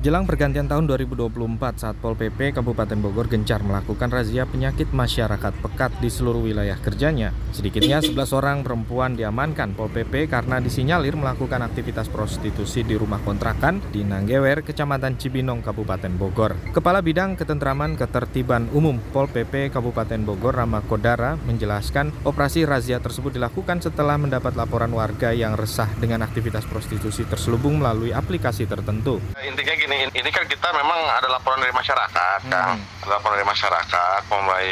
Jelang 0.03 0.27
pergantian 0.27 0.67
tahun 0.67 0.83
2024, 0.91 1.79
Satpol 1.79 2.19
PP 2.19 2.59
Kabupaten 2.59 2.99
Bogor 2.99 3.31
gencar 3.31 3.63
melakukan 3.63 4.11
razia 4.11 4.43
penyakit 4.43 4.91
masyarakat 4.91 5.55
pekat 5.63 5.95
di 6.03 6.11
seluruh 6.11 6.43
wilayah 6.43 6.75
kerjanya. 6.75 7.31
Sedikitnya 7.55 8.03
11 8.03 8.35
orang 8.35 8.67
perempuan 8.67 9.15
diamankan 9.15 9.71
Pol 9.71 9.87
PP 9.87 10.27
karena 10.27 10.59
disinyalir 10.59 11.15
melakukan 11.15 11.63
aktivitas 11.63 12.11
prostitusi 12.11 12.83
di 12.83 12.99
rumah 12.99 13.23
kontrakan 13.23 13.79
di 13.95 14.03
Nanggewer, 14.03 14.67
Kecamatan 14.67 15.15
Cibinong, 15.15 15.63
Kabupaten 15.63 16.11
Bogor. 16.19 16.59
Kepala 16.75 16.99
Bidang 16.99 17.39
Ketentraman 17.39 17.95
Ketertiban 17.95 18.67
Umum 18.75 18.99
Pol 19.15 19.31
PP 19.31 19.71
Kabupaten 19.71 20.19
Bogor 20.27 20.59
Rama 20.59 20.83
Kodara 20.83 21.39
menjelaskan 21.47 22.11
operasi 22.27 22.67
razia 22.67 22.99
tersebut 22.99 23.39
dilakukan 23.39 23.79
setelah 23.79 24.19
mendapat 24.19 24.51
laporan 24.59 24.91
warga 24.91 25.31
yang 25.31 25.55
resah 25.55 25.87
dengan 25.95 26.27
aktivitas 26.27 26.67
prostitusi 26.67 27.23
terselubung 27.23 27.79
melalui 27.79 28.11
aplikasi 28.11 28.67
tertentu. 28.67 29.23
Intinya 29.39 29.82
gini, 29.83 29.99
ini 30.15 30.29
kan 30.31 30.47
kita 30.47 30.71
memang 30.71 30.99
ada 31.11 31.27
laporan 31.27 31.59
dari 31.59 31.75
masyarakat 31.75 32.39
hmm. 32.47 32.51
kan, 32.51 32.79
ada 32.79 33.19
laporan 33.19 33.35
dari 33.35 33.47
masyarakat 33.47 34.21
mulai 34.31 34.69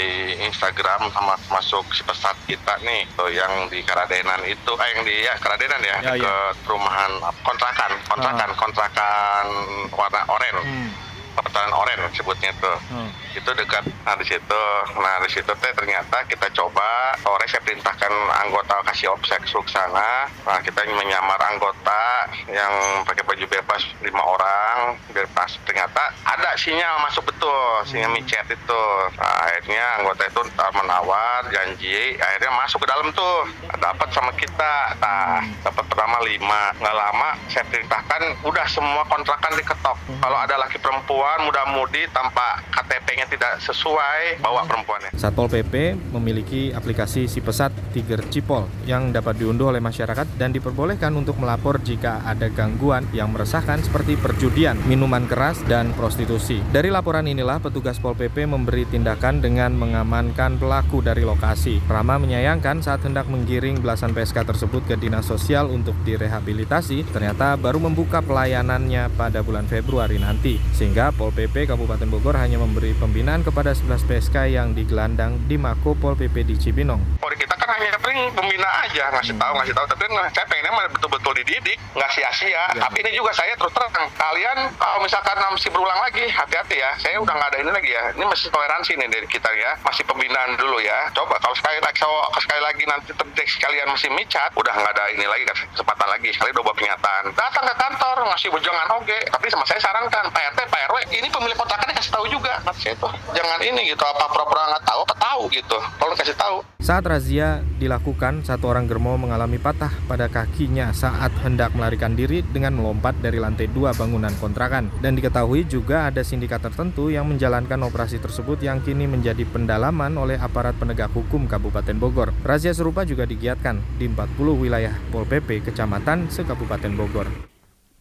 Instagram 0.48 1.12
sama 1.12 1.36
masuk 1.52 1.84
si 1.92 2.02
pesat 2.08 2.36
kita 2.48 2.80
nih, 2.82 3.04
tuh 3.20 3.28
yang 3.28 3.68
di 3.68 3.84
Karadenan 3.84 4.40
itu, 4.48 4.72
eh 4.80 4.88
yang 4.96 5.02
di 5.04 5.16
ya 5.28 5.36
Karadenan 5.36 5.82
ya, 5.84 5.98
ya 6.00 6.14
ke 6.16 6.24
ya. 6.24 6.36
perumahan 6.64 7.12
kontrakan, 7.44 7.92
kontrakan, 8.08 8.50
hmm. 8.56 8.60
kontrakan 8.60 9.46
warna 9.92 10.22
oranye. 10.32 10.64
Hmm 10.64 11.11
pertahanan 11.36 11.74
oren 11.76 12.02
sebutnya 12.14 12.52
tuh. 12.60 12.78
Hmm. 12.92 13.10
itu 13.32 13.48
dekat. 13.56 13.88
Nah 14.04 14.16
di 14.20 14.28
situ. 14.28 14.64
Nah 15.00 15.16
di 15.24 15.30
situ 15.32 15.48
teh 15.48 15.72
ternyata 15.72 16.20
kita 16.28 16.52
coba 16.52 17.16
sore 17.24 17.48
saya 17.48 17.64
perintahkan 17.64 18.12
anggota 18.44 18.76
kasih 18.92 19.16
obsek 19.16 19.40
ke 19.48 19.72
sana. 19.72 20.28
Nah 20.44 20.60
kita 20.60 20.84
menyamar 20.92 21.40
anggota 21.40 22.28
yang 22.52 22.72
pakai 23.08 23.24
baju 23.24 23.46
bebas 23.48 23.88
lima 24.04 24.20
orang 24.20 25.00
biar 25.16 25.28
pas 25.32 25.48
ternyata 25.64 26.12
ada 26.28 26.52
sinyal 26.60 27.00
masuk 27.08 27.24
betul 27.32 27.88
sinyal 27.88 28.12
hmm. 28.12 28.20
micet 28.20 28.46
itu. 28.52 28.84
Nah, 29.16 29.36
akhirnya 29.48 29.86
anggota 30.04 30.28
itu 30.28 30.42
menawar 30.76 31.48
janji 31.48 32.20
akhirnya 32.20 32.52
masuk 32.60 32.84
ke 32.84 32.88
dalam 32.92 33.08
tuh. 33.16 33.48
Dapat 33.80 34.12
sama 34.12 34.36
kita. 34.36 34.74
Nah 35.00 35.40
hmm. 35.40 35.64
dapat 35.64 35.86
pertama 35.88 36.20
lima. 36.28 36.76
Nggak 36.84 36.98
lama 37.00 37.30
saya 37.48 37.64
perintahkan 37.72 38.22
udah 38.44 38.66
semua 38.68 39.08
kontrakan 39.08 39.56
diketok. 39.56 39.98
Hmm. 40.02 40.20
kalau 40.20 40.38
ada 40.44 40.56
laki 40.60 40.82
perempuan 40.82 41.21
perempuan 41.22 41.54
muda-mudi 41.54 42.02
tanpa 42.10 42.66
KTP-nya 42.74 43.30
tidak 43.30 43.62
sesuai 43.62 44.42
bawa 44.42 44.66
perempuannya. 44.66 45.14
Satpol 45.14 45.54
PP 45.54 45.94
memiliki 46.18 46.74
aplikasi 46.74 47.30
Si 47.30 47.46
Pesat 47.46 47.70
Tiger 47.94 48.26
Cipol 48.34 48.66
yang 48.90 49.14
dapat 49.14 49.38
diunduh 49.38 49.70
oleh 49.70 49.78
masyarakat 49.78 50.26
dan 50.42 50.50
diperbolehkan 50.50 51.14
untuk 51.14 51.38
melapor 51.38 51.78
jika 51.78 52.26
ada 52.26 52.50
gangguan 52.50 53.06
yang 53.14 53.30
meresahkan 53.30 53.86
seperti 53.86 54.18
perjudian, 54.18 54.82
minuman 54.90 55.30
keras, 55.30 55.62
dan 55.70 55.94
prostitusi. 55.94 56.58
Dari 56.74 56.90
laporan 56.90 57.30
inilah 57.30 57.62
petugas 57.62 58.02
Pol 58.02 58.18
PP 58.18 58.50
memberi 58.50 58.90
tindakan 58.90 59.46
dengan 59.46 59.78
mengamankan 59.78 60.58
pelaku 60.58 61.06
dari 61.06 61.22
lokasi. 61.22 61.86
Rama 61.86 62.18
menyayangkan 62.18 62.82
saat 62.82 63.06
hendak 63.06 63.30
menggiring 63.30 63.78
belasan 63.78 64.18
PSK 64.18 64.42
tersebut 64.42 64.90
ke 64.90 64.98
dinas 64.98 65.30
sosial 65.30 65.70
untuk 65.70 65.94
direhabilitasi, 66.02 67.14
ternyata 67.14 67.54
baru 67.62 67.78
membuka 67.78 68.26
pelayanannya 68.26 69.14
pada 69.14 69.46
bulan 69.46 69.70
Februari 69.70 70.18
nanti, 70.18 70.58
sehingga 70.74 71.11
Pol 71.12 71.32
PP 71.36 71.68
Kabupaten 71.70 72.08
Bogor 72.08 72.36
hanya 72.40 72.58
memberi 72.58 72.96
pembinaan 72.96 73.44
kepada 73.44 73.76
11 73.76 74.08
PSK 74.08 74.56
yang 74.56 74.72
digelandang 74.72 75.38
di 75.46 75.60
Mako 75.60 75.94
Pol 75.96 76.16
PP 76.16 76.48
di 76.48 76.56
Cibinong. 76.58 77.22
Polri 77.22 77.38
kita 77.38 77.54
kan 77.56 77.70
hanya 77.76 77.96
paling 78.00 78.32
pembina 78.34 78.68
aja, 78.84 79.12
ngasih 79.16 79.36
tahu, 79.36 79.54
ngasih 79.60 79.76
tahu. 79.76 79.86
Tapi 79.88 80.04
saya 80.32 80.46
pengennya 80.48 80.90
betul-betul 80.92 81.34
dididik, 81.44 81.78
nggak 81.96 82.12
sia-sia. 82.12 82.72
Ya. 82.76 82.82
Tapi 82.88 83.04
ini 83.04 83.12
juga 83.16 83.32
saya 83.36 83.54
terus 83.56 83.72
terang, 83.72 83.94
kalian 84.16 84.58
kalau 84.76 85.00
misalkan 85.04 85.38
masih 85.40 85.70
berulang 85.72 86.00
lagi, 86.00 86.26
hati-hati 86.28 86.80
ya. 86.80 86.92
Saya 87.00 87.20
udah 87.20 87.34
nggak 87.36 87.50
ada 87.52 87.60
ini 87.62 87.72
lagi 87.72 87.90
ya. 87.92 88.04
Ini 88.16 88.26
masih 88.26 88.48
toleransi 88.52 88.92
nih 88.96 89.08
dari 89.12 89.28
kita 89.28 89.52
ya. 89.56 89.76
Masih 89.84 90.04
pembinaan 90.08 90.56
dulu 90.56 90.80
ya. 90.80 91.12
Coba 91.12 91.36
kalau 91.44 91.56
sekali 91.56 91.80
lagi, 91.84 92.00
kalau 92.00 92.24
sekali 92.40 92.62
lagi 92.64 92.84
nanti 92.88 93.12
terdeteksi 93.12 93.58
kalian 93.60 93.88
masih 93.92 94.10
micat, 94.16 94.52
udah 94.56 94.74
nggak 94.74 94.94
ada 94.96 95.06
ini 95.12 95.26
lagi, 95.28 95.44
kesempatan 95.76 96.08
lagi. 96.08 96.30
Sekali 96.32 96.50
buat 96.56 96.76
pernyataan. 96.78 97.36
Datang 97.36 97.66
ke 97.68 97.76
kantor, 97.76 98.16
ngasih 98.32 98.50
bujangan 98.54 98.88
oke. 98.96 99.18
Tapi 99.28 99.46
sama 99.52 99.66
saya 99.68 99.82
sarankan, 99.84 100.26
Pak 100.32 100.44
RT, 100.56 100.60
Pak 100.72 100.82
RW, 100.88 100.98
ini 101.10 101.28
pemilik 101.34 101.58
kontrakannya 101.58 101.96
kasih 101.98 102.14
tahu 102.14 102.26
juga. 102.30 102.62
Mas 102.62 102.78
saya 102.78 102.94
tuh 102.98 103.10
jangan 103.34 103.60
ini 103.66 103.90
gitu 103.90 104.04
apa 104.06 104.30
pura-pura 104.30 104.78
nggak 104.78 104.86
tahu 104.86 105.00
apa 105.10 105.16
tahu 105.18 105.42
gitu. 105.50 105.78
Tolong 105.98 106.18
kasih 106.18 106.38
tahu. 106.38 106.58
Saat 106.82 107.06
razia 107.06 107.62
dilakukan 107.78 108.42
satu 108.42 108.70
orang 108.70 108.90
germo 108.90 109.14
mengalami 109.14 109.62
patah 109.62 109.94
pada 110.10 110.26
kakinya 110.26 110.90
saat 110.94 111.30
hendak 111.46 111.74
melarikan 111.78 112.18
diri 112.18 112.42
dengan 112.42 112.74
melompat 112.74 113.18
dari 113.22 113.38
lantai 113.38 113.70
dua 113.70 113.94
bangunan 113.94 114.34
kontrakan. 114.42 114.90
Dan 115.02 115.14
diketahui 115.18 115.66
juga 115.70 116.10
ada 116.10 116.26
sindikat 116.26 116.62
tertentu 116.62 117.14
yang 117.14 117.30
menjalankan 117.30 117.82
operasi 117.86 118.18
tersebut 118.18 118.62
yang 118.66 118.82
kini 118.82 119.06
menjadi 119.06 119.46
pendalaman 119.46 120.18
oleh 120.18 120.42
aparat 120.42 120.74
penegak 120.78 121.14
hukum 121.14 121.46
Kabupaten 121.46 121.98
Bogor. 122.02 122.34
Razia 122.42 122.74
serupa 122.74 123.06
juga 123.06 123.30
digiatkan 123.30 123.78
di 123.98 124.10
40 124.10 124.38
wilayah 124.58 124.94
Pol 125.14 125.26
PP 125.30 125.66
kecamatan 125.70 126.34
se-Kabupaten 126.34 126.94
Bogor 126.98 127.51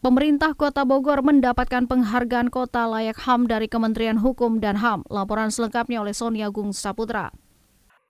Pemerintah 0.01 0.57
Kota 0.57 0.81
Bogor 0.81 1.21
mendapatkan 1.21 1.85
penghargaan 1.85 2.49
kota 2.49 2.89
layak 2.89 3.21
HAM 3.21 3.45
dari 3.45 3.69
Kementerian 3.69 4.17
Hukum 4.17 4.57
dan 4.57 4.81
HAM. 4.81 5.05
Laporan 5.13 5.53
selengkapnya 5.53 6.01
oleh 6.01 6.09
Sonia 6.09 6.49
Gung 6.49 6.73
Saputra. 6.73 7.29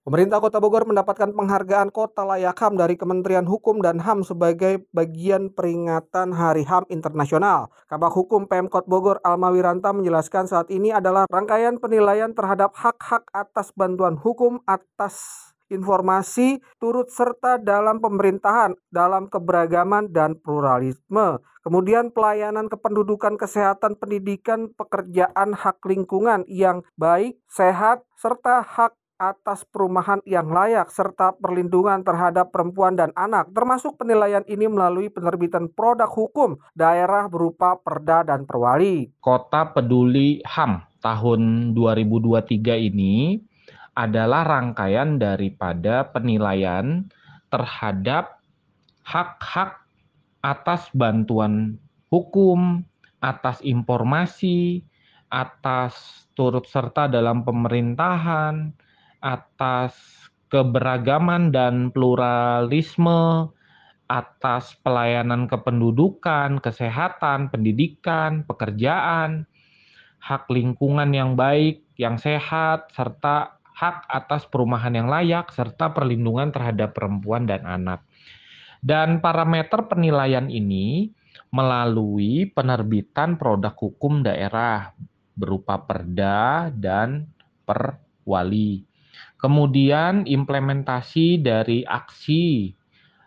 Pemerintah 0.08 0.40
Kota 0.40 0.64
Bogor 0.64 0.88
mendapatkan 0.88 1.36
penghargaan 1.36 1.92
kota 1.92 2.24
layak 2.24 2.56
HAM 2.56 2.80
dari 2.80 2.96
Kementerian 2.96 3.44
Hukum 3.44 3.84
dan 3.84 4.00
HAM 4.00 4.24
sebagai 4.24 4.88
bagian 4.96 5.52
peringatan 5.52 6.32
Hari 6.32 6.64
HAM 6.64 6.88
Internasional. 6.88 7.68
Kabak 7.92 8.16
Hukum 8.16 8.48
Pemkot 8.48 8.88
Bogor 8.88 9.20
Alma 9.28 9.52
Wiranta 9.52 9.92
menjelaskan 9.92 10.48
saat 10.48 10.72
ini 10.72 10.96
adalah 10.96 11.28
rangkaian 11.28 11.76
penilaian 11.76 12.32
terhadap 12.32 12.72
hak-hak 12.72 13.28
atas 13.36 13.76
bantuan 13.76 14.16
hukum 14.16 14.64
atas 14.64 15.51
informasi 15.72 16.60
turut 16.78 17.08
serta 17.08 17.56
dalam 17.56 18.04
pemerintahan, 18.04 18.76
dalam 18.92 19.32
keberagaman 19.32 20.12
dan 20.12 20.36
pluralisme. 20.36 21.40
Kemudian 21.64 22.12
pelayanan 22.12 22.68
kependudukan, 22.68 23.40
kesehatan, 23.40 23.96
pendidikan, 23.96 24.70
pekerjaan, 24.76 25.56
hak 25.56 25.80
lingkungan 25.88 26.44
yang 26.52 26.84
baik, 27.00 27.40
sehat, 27.48 28.04
serta 28.20 28.66
hak 28.66 28.98
atas 29.22 29.62
perumahan 29.70 30.18
yang 30.26 30.50
layak 30.50 30.90
serta 30.90 31.38
perlindungan 31.38 32.02
terhadap 32.02 32.50
perempuan 32.50 32.98
dan 32.98 33.14
anak, 33.14 33.54
termasuk 33.54 33.94
penilaian 34.02 34.42
ini 34.50 34.66
melalui 34.66 35.14
penerbitan 35.14 35.70
produk 35.70 36.10
hukum 36.10 36.58
daerah 36.74 37.30
berupa 37.30 37.78
perda 37.78 38.26
dan 38.26 38.50
perwali. 38.50 39.14
Kota 39.22 39.70
Peduli 39.70 40.42
HAM 40.42 40.82
tahun 41.06 41.72
2023 41.78 42.90
ini 42.90 43.46
adalah 43.96 44.48
rangkaian 44.48 45.20
daripada 45.20 46.08
penilaian 46.10 47.08
terhadap 47.52 48.40
hak-hak 49.04 49.84
atas 50.42 50.88
bantuan 50.96 51.76
hukum, 52.08 52.84
atas 53.22 53.60
informasi, 53.62 54.82
atas 55.32 56.26
turut 56.34 56.66
serta 56.68 57.08
dalam 57.12 57.44
pemerintahan, 57.44 58.72
atas 59.22 59.96
keberagaman 60.52 61.54
dan 61.56 61.94
pluralisme, 61.96 63.52
atas 64.12 64.76
pelayanan 64.84 65.48
kependudukan, 65.48 66.60
kesehatan, 66.60 67.48
pendidikan, 67.48 68.44
pekerjaan, 68.44 69.48
hak 70.20 70.52
lingkungan 70.52 71.16
yang 71.16 71.40
baik, 71.40 71.88
yang 71.96 72.20
sehat, 72.20 72.92
serta 72.92 73.61
hak 73.82 74.06
atas 74.06 74.46
perumahan 74.46 74.94
yang 74.94 75.10
layak, 75.10 75.50
serta 75.50 75.90
perlindungan 75.90 76.54
terhadap 76.54 76.94
perempuan 76.94 77.50
dan 77.50 77.66
anak. 77.66 78.06
Dan 78.78 79.26
parameter 79.26 79.90
penilaian 79.90 80.46
ini 80.46 81.10
melalui 81.50 82.46
penerbitan 82.54 83.42
produk 83.42 83.74
hukum 83.74 84.22
daerah 84.22 84.94
berupa 85.34 85.82
perda 85.82 86.70
dan 86.70 87.26
perwali. 87.66 88.86
Kemudian 89.42 90.30
implementasi 90.30 91.42
dari 91.42 91.82
aksi 91.82 92.70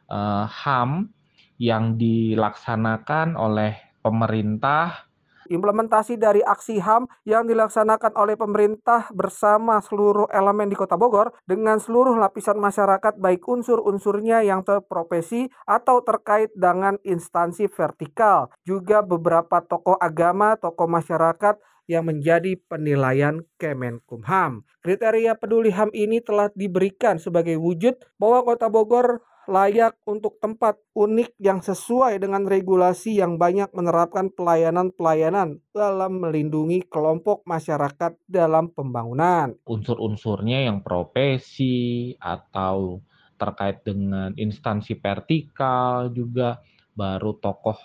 uh, 0.06 0.46
HAM 0.46 1.10
yang 1.58 1.98
dilaksanakan 1.98 3.34
oleh 3.34 3.74
pemerintah 3.98 5.03
Implementasi 5.52 6.16
dari 6.16 6.40
aksi 6.40 6.80
HAM 6.80 7.08
yang 7.28 7.44
dilaksanakan 7.44 8.16
oleh 8.16 8.36
pemerintah 8.38 9.08
bersama 9.12 9.80
seluruh 9.84 10.28
elemen 10.32 10.70
di 10.70 10.76
Kota 10.76 10.96
Bogor 10.96 11.36
dengan 11.44 11.76
seluruh 11.76 12.16
lapisan 12.16 12.56
masyarakat 12.56 13.20
baik 13.20 13.44
unsur-unsurnya 13.44 14.40
yang 14.44 14.64
terprofesi 14.64 15.52
atau 15.68 16.00
terkait 16.00 16.52
dengan 16.56 16.96
instansi 17.04 17.68
vertikal. 17.68 18.48
Juga 18.64 19.04
beberapa 19.04 19.60
tokoh 19.60 20.00
agama, 20.00 20.56
tokoh 20.56 20.88
masyarakat 20.88 21.60
yang 21.84 22.08
menjadi 22.08 22.56
penilaian 22.64 23.44
Kemenkumham. 23.60 24.64
Kriteria 24.80 25.36
peduli 25.36 25.68
HAM 25.72 25.92
ini 25.92 26.20
telah 26.24 26.48
diberikan 26.52 27.20
sebagai 27.20 27.60
wujud 27.60 27.96
bahwa 28.16 28.44
Kota 28.44 28.72
Bogor 28.72 29.20
layak 29.46 30.00
untuk 30.08 30.40
tempat 30.40 30.80
unik 30.96 31.36
yang 31.40 31.60
sesuai 31.60 32.20
dengan 32.20 32.48
regulasi 32.48 33.20
yang 33.20 33.36
banyak 33.36 33.68
menerapkan 33.76 34.32
pelayanan-pelayanan 34.32 35.60
dalam 35.72 36.22
melindungi 36.22 36.84
kelompok 36.88 37.44
masyarakat 37.44 38.16
dalam 38.24 38.72
pembangunan. 38.72 39.52
Unsur-unsurnya 39.68 40.64
yang 40.68 40.80
profesi 40.80 42.12
atau 42.16 43.04
terkait 43.36 43.82
dengan 43.82 44.32
instansi 44.38 44.96
vertikal 44.96 46.08
juga 46.14 46.62
baru 46.94 47.36
tokoh 47.36 47.76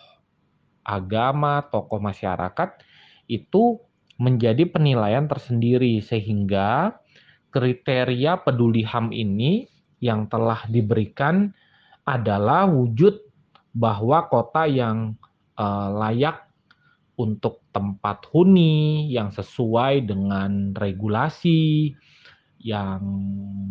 agama, 0.86 1.66
tokoh 1.68 2.00
masyarakat 2.00 2.82
itu 3.30 3.82
menjadi 4.20 4.68
penilaian 4.68 5.26
tersendiri 5.26 6.02
sehingga 6.04 7.00
kriteria 7.50 8.46
peduli 8.46 8.86
HAM 8.86 9.10
ini 9.16 9.79
yang 10.00 10.28
telah 10.32 10.64
diberikan 10.68 11.52
adalah 12.08 12.66
wujud 12.66 13.22
bahwa 13.76 14.26
kota 14.28 14.66
yang 14.66 15.14
uh, 15.60 15.88
layak 15.94 16.50
untuk 17.20 17.62
tempat 17.76 18.24
huni 18.32 19.12
yang 19.12 19.30
sesuai 19.30 20.08
dengan 20.08 20.72
regulasi 20.74 21.94
yang 22.60 23.00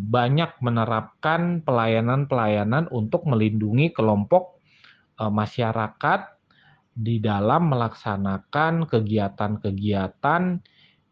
banyak 0.08 0.56
menerapkan 0.64 1.60
pelayanan-pelayanan 1.64 2.88
untuk 2.88 3.28
melindungi 3.28 3.92
kelompok 3.92 4.60
uh, 5.20 5.32
masyarakat 5.32 6.38
di 6.98 7.20
dalam 7.20 7.68
melaksanakan 7.72 8.88
kegiatan-kegiatan 8.88 10.60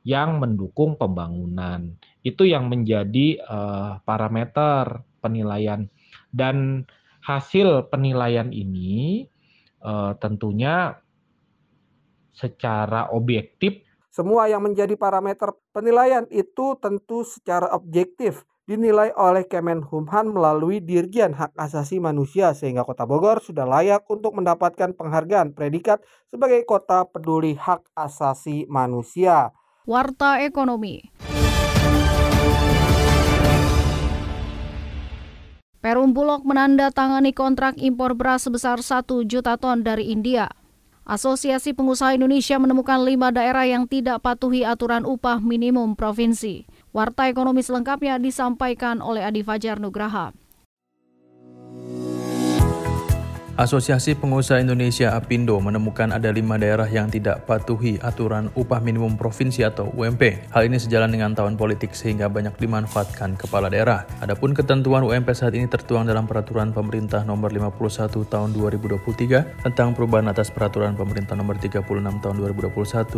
yang 0.06 0.30
mendukung 0.38 0.94
pembangunan 0.94 1.94
itu 2.26 2.42
yang 2.42 2.66
menjadi 2.66 3.38
uh, 3.46 4.02
parameter 4.02 5.06
penilaian 5.22 5.86
dan 6.34 6.82
hasil 7.22 7.86
penilaian 7.86 8.50
ini 8.50 9.30
uh, 9.86 10.18
tentunya 10.18 10.98
secara 12.34 13.14
objektif 13.14 13.86
semua 14.10 14.50
yang 14.50 14.66
menjadi 14.66 14.98
parameter 14.98 15.54
penilaian 15.70 16.26
itu 16.34 16.74
tentu 16.82 17.22
secara 17.22 17.70
objektif 17.76 18.42
dinilai 18.66 19.14
oleh 19.14 19.46
Kemenkumham 19.46 20.34
melalui 20.34 20.82
Dirjen 20.82 21.30
Hak 21.36 21.54
Asasi 21.54 22.02
Manusia 22.02 22.50
sehingga 22.56 22.82
Kota 22.82 23.06
Bogor 23.06 23.38
sudah 23.38 23.62
layak 23.62 24.02
untuk 24.10 24.34
mendapatkan 24.34 24.96
penghargaan 24.96 25.54
predikat 25.54 26.02
sebagai 26.26 26.66
kota 26.66 27.06
peduli 27.06 27.54
hak 27.54 27.86
asasi 27.94 28.66
manusia. 28.66 29.54
Warta 29.86 30.42
Ekonomi 30.42 31.35
Perum 35.86 36.10
Bulog 36.10 36.42
menandatangani 36.42 37.30
kontrak 37.30 37.78
impor 37.78 38.18
beras 38.18 38.42
sebesar 38.42 38.82
1 38.82 39.06
juta 39.22 39.54
ton 39.54 39.86
dari 39.86 40.10
India. 40.10 40.50
Asosiasi 41.06 41.78
Pengusaha 41.78 42.18
Indonesia 42.18 42.58
menemukan 42.58 43.06
lima 43.06 43.30
daerah 43.30 43.62
yang 43.70 43.86
tidak 43.86 44.18
patuhi 44.18 44.66
aturan 44.66 45.06
upah 45.06 45.38
minimum 45.38 45.94
provinsi. 45.94 46.66
Warta 46.90 47.30
ekonomi 47.30 47.62
selengkapnya 47.62 48.18
disampaikan 48.18 48.98
oleh 48.98 49.22
Adi 49.22 49.46
Fajar 49.46 49.78
Nugraha. 49.78 50.34
Asosiasi 53.56 54.12
Pengusaha 54.12 54.60
Indonesia 54.60 55.16
APindo 55.16 55.56
menemukan 55.64 56.12
ada 56.12 56.28
lima 56.28 56.60
daerah 56.60 56.84
yang 56.92 57.08
tidak 57.08 57.48
patuhi 57.48 57.96
aturan 58.04 58.52
upah 58.52 58.84
minimum 58.84 59.16
provinsi 59.16 59.64
atau 59.64 59.88
UMP. 59.96 60.52
Hal 60.52 60.68
ini 60.68 60.76
sejalan 60.76 61.08
dengan 61.08 61.32
tahun 61.32 61.56
politik 61.56 61.96
sehingga 61.96 62.28
banyak 62.28 62.52
dimanfaatkan 62.60 63.40
kepala 63.40 63.72
daerah. 63.72 64.04
Adapun 64.20 64.52
ketentuan 64.52 65.00
UMP 65.08 65.32
saat 65.32 65.56
ini 65.56 65.64
tertuang 65.72 66.04
dalam 66.04 66.28
peraturan 66.28 66.76
pemerintah 66.76 67.24
nomor 67.24 67.48
51 67.48 68.28
tahun 68.28 68.52
2023 68.52 69.64
tentang 69.64 69.96
perubahan 69.96 70.28
atas 70.28 70.52
peraturan 70.52 70.92
pemerintah 70.92 71.32
nomor 71.32 71.56
36 71.56 71.80
tahun 71.96 72.36
2021 72.36 72.68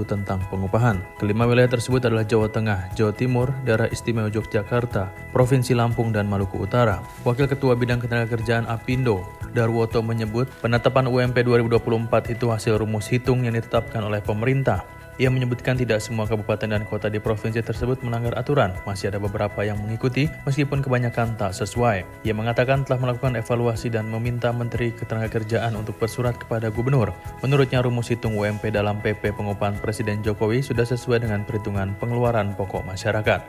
tentang 0.06 0.38
pengupahan. 0.54 1.02
Kelima 1.18 1.50
wilayah 1.50 1.74
tersebut 1.74 2.06
adalah 2.06 2.22
Jawa 2.22 2.46
Tengah, 2.46 2.94
Jawa 2.94 3.10
Timur, 3.10 3.50
Daerah 3.66 3.90
Istimewa 3.90 4.30
Yogyakarta, 4.30 5.34
Provinsi 5.34 5.74
Lampung, 5.74 6.14
dan 6.14 6.30
Maluku 6.30 6.62
Utara. 6.62 7.02
Wakil 7.26 7.50
Ketua 7.50 7.74
Bidang 7.74 7.98
Ketenagakerjaan 7.98 8.70
APindo, 8.70 9.26
Darwoto 9.50 9.98
menyebut 9.98 10.27
penetapan 10.62 11.08
UMP 11.08 11.40
2024 11.44 12.34
itu 12.36 12.46
hasil 12.52 12.78
rumus 12.78 13.08
hitung 13.08 13.44
yang 13.44 13.56
ditetapkan 13.56 14.04
oleh 14.04 14.20
pemerintah. 14.20 14.84
Ia 15.18 15.34
menyebutkan 15.34 15.74
tidak 15.74 15.98
semua 15.98 16.30
kabupaten 16.30 16.70
dan 16.70 16.86
kota 16.86 17.10
di 17.10 17.18
provinsi 17.18 17.58
tersebut 17.58 18.06
melanggar 18.06 18.38
aturan, 18.38 18.70
masih 18.86 19.10
ada 19.10 19.18
beberapa 19.18 19.66
yang 19.66 19.74
mengikuti 19.82 20.30
meskipun 20.46 20.78
kebanyakan 20.78 21.34
tak 21.34 21.58
sesuai. 21.58 22.06
Ia 22.22 22.34
mengatakan 22.38 22.86
telah 22.86 23.02
melakukan 23.02 23.34
evaluasi 23.34 23.90
dan 23.90 24.06
meminta 24.06 24.54
Menteri 24.54 24.94
Ketenagakerjaan 24.94 25.74
untuk 25.74 25.98
bersurat 25.98 26.38
kepada 26.38 26.70
gubernur. 26.70 27.10
Menurutnya 27.42 27.82
rumus 27.82 28.14
hitung 28.14 28.38
UMP 28.38 28.70
dalam 28.70 29.02
PP 29.02 29.34
pengupahan 29.34 29.82
Presiden 29.82 30.22
Jokowi 30.22 30.62
sudah 30.62 30.86
sesuai 30.86 31.26
dengan 31.26 31.42
perhitungan 31.42 31.98
pengeluaran 31.98 32.54
pokok 32.54 32.86
masyarakat. 32.86 33.42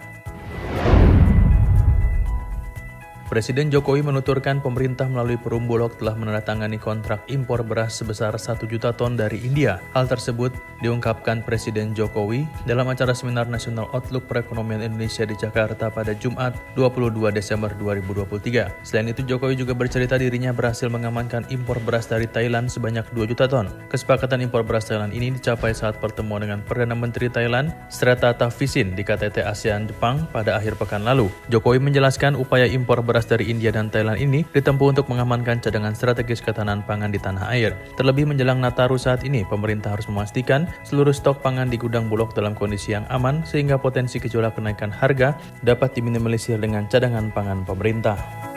Presiden 3.29 3.69
Jokowi 3.69 4.01
menuturkan 4.01 4.57
pemerintah 4.57 5.05
melalui 5.05 5.37
Perum 5.37 5.69
Bulog 5.69 5.93
telah 6.01 6.17
menandatangani 6.17 6.81
kontrak 6.81 7.21
impor 7.29 7.61
beras 7.61 7.93
sebesar 7.93 8.33
1 8.33 8.65
juta 8.65 8.89
ton 8.89 9.13
dari 9.13 9.37
India. 9.45 9.77
Hal 9.93 10.09
tersebut 10.09 10.49
diungkapkan 10.81 11.45
Presiden 11.45 11.93
Jokowi 11.93 12.49
dalam 12.65 12.89
acara 12.89 13.13
Seminar 13.13 13.45
Nasional 13.45 13.85
Outlook 13.93 14.25
Perekonomian 14.25 14.81
Indonesia 14.81 15.29
di 15.29 15.37
Jakarta 15.37 15.93
pada 15.93 16.17
Jumat 16.17 16.57
22 16.73 17.29
Desember 17.29 17.69
2023. 17.77 18.81
Selain 18.81 19.13
itu 19.13 19.21
Jokowi 19.21 19.61
juga 19.61 19.77
bercerita 19.77 20.17
dirinya 20.17 20.49
berhasil 20.49 20.89
mengamankan 20.89 21.45
impor 21.53 21.77
beras 21.85 22.09
dari 22.09 22.25
Thailand 22.25 22.73
sebanyak 22.73 23.05
2 23.13 23.29
juta 23.29 23.45
ton. 23.45 23.69
Kesepakatan 23.93 24.41
impor 24.41 24.65
beras 24.65 24.89
Thailand 24.89 25.13
ini 25.13 25.37
dicapai 25.37 25.77
saat 25.77 26.01
pertemuan 26.01 26.41
dengan 26.41 26.65
Perdana 26.65 26.97
Menteri 26.97 27.29
Thailand 27.29 27.77
Sreta 27.93 28.33
Tavisin 28.33 28.97
di 28.97 29.05
KTT 29.05 29.45
ASEAN 29.45 29.85
Jepang 29.85 30.25
pada 30.33 30.57
akhir 30.57 30.81
pekan 30.81 31.05
lalu. 31.05 31.29
Jokowi 31.53 31.77
menjelaskan 31.77 32.33
upaya 32.33 32.65
impor 32.65 33.05
beras 33.05 33.18
beras 33.19 33.27
dari 33.27 33.51
India 33.51 33.67
dan 33.67 33.91
Thailand 33.91 34.15
ini 34.15 34.47
ditempuh 34.55 34.95
untuk 34.95 35.11
mengamankan 35.11 35.59
cadangan 35.59 35.91
strategis 35.91 36.39
ketahanan 36.39 36.79
pangan 36.87 37.11
di 37.11 37.19
tanah 37.19 37.51
air. 37.51 37.75
Terlebih 37.99 38.23
menjelang 38.23 38.63
Nataru 38.63 38.95
saat 38.95 39.27
ini, 39.27 39.43
pemerintah 39.43 39.91
harus 39.91 40.07
memastikan 40.07 40.71
seluruh 40.87 41.11
stok 41.11 41.43
pangan 41.43 41.67
di 41.67 41.75
gudang 41.75 42.07
Bulog 42.07 42.31
dalam 42.31 42.55
kondisi 42.55 42.95
yang 42.95 43.03
aman 43.11 43.43
sehingga 43.43 43.75
potensi 43.75 44.23
gejolak 44.23 44.55
kenaikan 44.55 44.87
harga 44.87 45.35
dapat 45.67 45.99
diminimalisir 45.99 46.63
dengan 46.63 46.87
cadangan 46.87 47.27
pangan 47.35 47.67
pemerintah. 47.67 48.48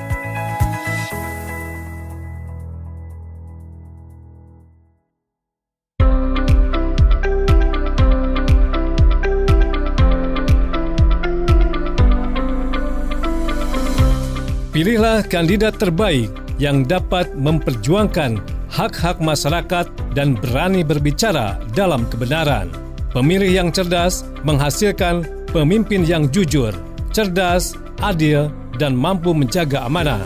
Pilihlah 14.73 15.21
kandidat 15.29 15.77
terbaik 15.77 16.33
yang 16.57 16.89
dapat 16.89 17.29
memperjuangkan 17.37 18.41
hak-hak 18.73 19.21
masyarakat 19.21 19.85
dan 20.17 20.33
berani 20.33 20.81
berbicara 20.81 21.61
dalam 21.77 22.09
kebenaran. 22.09 22.73
Pemilih 23.13 23.53
yang 23.53 23.69
cerdas 23.69 24.25
menghasilkan 24.49 25.29
pemimpin 25.53 26.09
yang 26.09 26.25
jujur, 26.33 26.73
cerdas, 27.13 27.77
adil, 28.01 28.49
dan 28.81 28.97
mampu 28.97 29.37
menjaga 29.37 29.85
amanah. 29.85 30.25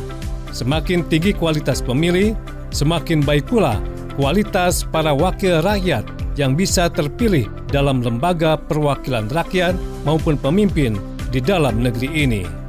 Semakin 0.54 1.02
tinggi 1.10 1.34
kualitas 1.34 1.82
pemilih, 1.82 2.38
semakin 2.70 3.26
baik 3.26 3.50
pula 3.50 3.82
kualitas 4.14 4.86
para 4.86 5.10
wakil 5.10 5.58
rakyat 5.58 6.06
yang 6.38 6.54
bisa 6.54 6.86
terpilih 6.86 7.50
dalam 7.74 7.98
lembaga 7.98 8.54
perwakilan 8.54 9.26
rakyat 9.26 9.74
maupun 10.06 10.38
pemimpin 10.38 10.94
di 11.34 11.42
dalam 11.42 11.82
negeri 11.82 12.14
ini. 12.14 12.65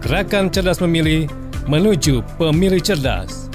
Gerakan 0.00 0.48
Cerdas 0.48 0.80
Memilih 0.80 1.28
menuju 1.68 2.24
pemilih 2.40 2.80
cerdas. 2.80 3.52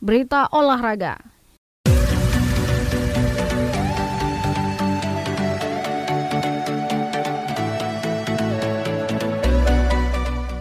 Berita 0.00 0.48
olahraga. 0.56 1.37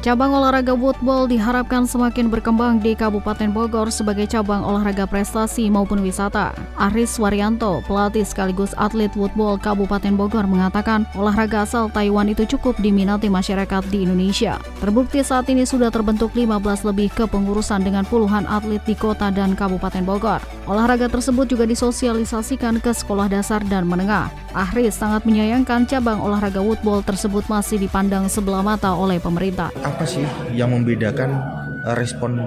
Cabang 0.07 0.31
olahraga 0.31 0.71
woodball 0.71 1.27
diharapkan 1.27 1.83
semakin 1.83 2.31
berkembang 2.31 2.79
di 2.79 2.95
Kabupaten 2.95 3.51
Bogor 3.51 3.91
sebagai 3.91 4.23
cabang 4.23 4.63
olahraga 4.63 5.03
prestasi 5.03 5.67
maupun 5.67 5.99
wisata. 5.99 6.55
Aris 6.79 7.19
Waryanto, 7.19 7.83
pelatih 7.83 8.23
sekaligus 8.23 8.71
atlet 8.79 9.11
woodball 9.19 9.59
Kabupaten 9.59 10.15
Bogor 10.15 10.47
mengatakan 10.47 11.03
olahraga 11.11 11.67
asal 11.67 11.91
Taiwan 11.91 12.31
itu 12.31 12.47
cukup 12.55 12.79
diminati 12.79 13.27
masyarakat 13.27 13.83
di 13.91 14.07
Indonesia. 14.07 14.55
Terbukti 14.79 15.19
saat 15.27 15.51
ini 15.51 15.67
sudah 15.67 15.91
terbentuk 15.91 16.31
15 16.31 16.87
lebih 16.87 17.11
kepengurusan 17.11 17.83
dengan 17.83 18.07
puluhan 18.07 18.47
atlet 18.47 18.79
di 18.87 18.95
kota 18.95 19.27
dan 19.27 19.59
Kabupaten 19.59 20.07
Bogor. 20.07 20.39
Olahraga 20.71 21.11
tersebut 21.11 21.51
juga 21.51 21.67
disosialisasikan 21.67 22.79
ke 22.79 22.95
sekolah 22.95 23.27
dasar 23.27 23.59
dan 23.67 23.83
menengah. 23.83 24.31
Ahris 24.55 24.95
sangat 24.95 25.27
menyayangkan 25.27 25.83
cabang 25.83 26.23
olahraga 26.23 26.63
woodball 26.63 27.03
tersebut 27.03 27.43
masih 27.51 27.75
dipandang 27.75 28.31
sebelah 28.31 28.63
mata 28.63 28.95
oleh 28.95 29.19
pemerintah 29.19 29.67
apa 29.97 30.05
sih 30.05 30.21
yang 30.53 30.69
membedakan 30.69 31.41
eh, 31.81 31.95
respon 31.97 32.37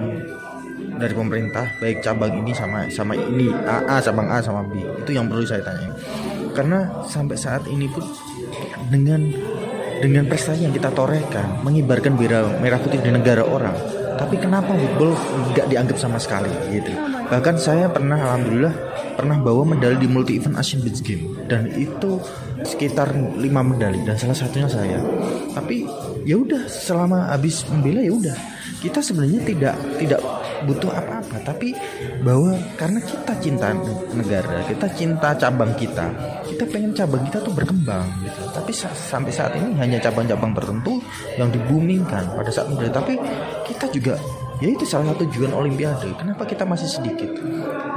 dari 0.95 1.11
pemerintah 1.11 1.67
baik 1.83 1.99
cabang 1.99 2.31
ini 2.39 2.55
sama 2.55 2.87
sama 2.87 3.11
ini 3.11 3.51
A, 3.67 3.83
A 3.91 3.95
cabang 3.99 4.31
A 4.31 4.39
sama 4.39 4.63
B? 4.63 4.79
Itu 5.03 5.11
yang 5.11 5.27
perlu 5.27 5.43
saya 5.43 5.59
tanya. 5.59 5.91
Karena 6.55 7.03
sampai 7.03 7.35
saat 7.35 7.67
ini 7.67 7.91
pun 7.91 8.07
dengan 8.87 9.27
dengan 9.99 10.31
prestasi 10.31 10.63
yang 10.63 10.71
kita 10.71 10.95
torehkan 10.95 11.59
mengibarkan 11.67 12.15
bendera 12.15 12.47
merah 12.63 12.79
putih 12.79 13.03
di 13.03 13.11
negara 13.11 13.43
orang 13.43 13.75
tapi 14.21 14.37
kenapa 14.37 14.77
football 14.77 15.17
nggak 15.49 15.65
dianggap 15.73 15.97
sama 15.97 16.21
sekali 16.21 16.53
gitu? 16.69 16.93
Bahkan 17.25 17.57
saya 17.57 17.89
pernah 17.89 18.21
alhamdulillah 18.21 18.75
pernah 19.17 19.41
bawa 19.41 19.65
medali 19.65 19.97
di 19.97 20.05
multi 20.05 20.37
event 20.37 20.61
Asian 20.61 20.85
Beach 20.85 21.01
Game 21.01 21.41
dan 21.49 21.65
itu 21.73 22.21
sekitar 22.61 23.17
lima 23.17 23.65
medali 23.65 23.97
dan 24.05 24.13
salah 24.21 24.37
satunya 24.37 24.69
saya. 24.69 25.01
Tapi 25.57 25.89
ya 26.25 26.35
udah 26.37 26.67
selama 26.69 27.29
habis 27.33 27.65
membela 27.69 28.01
ya 28.01 28.13
udah. 28.13 28.37
Kita 28.81 28.97
sebenarnya 28.97 29.41
tidak 29.45 29.75
tidak 30.01 30.21
butuh 30.65 30.93
apa-apa 30.93 31.37
tapi 31.41 31.73
bahwa 32.21 32.53
karena 32.77 33.01
kita 33.01 33.33
cinta 33.41 33.73
negara 34.13 34.61
kita 34.69 34.85
cinta 34.93 35.33
cabang 35.33 35.73
kita 35.73 36.05
kita 36.45 36.63
pengen 36.69 36.93
cabang 36.93 37.21
kita 37.25 37.41
tuh 37.41 37.53
berkembang 37.53 38.05
gitu. 38.25 38.41
Tapi 38.53 38.71
sa 38.73 38.89
sampai 38.93 39.33
saat 39.33 39.53
ini 39.57 39.73
hanya 39.81 39.97
cabang-cabang 39.97 40.53
tertentu 40.53 41.01
yang 41.37 41.49
dibumingkan 41.49 42.25
pada 42.37 42.49
saat 42.53 42.69
membela. 42.69 42.93
Tapi 42.93 43.17
kita 43.65 43.85
juga 43.89 44.15
ya 44.61 44.69
itu 44.69 44.85
salah 44.85 45.13
satu 45.13 45.25
tujuan 45.29 45.53
olimpiade. 45.53 46.13
Kenapa 46.17 46.45
kita 46.45 46.65
masih 46.65 46.89
sedikit? 46.89 47.29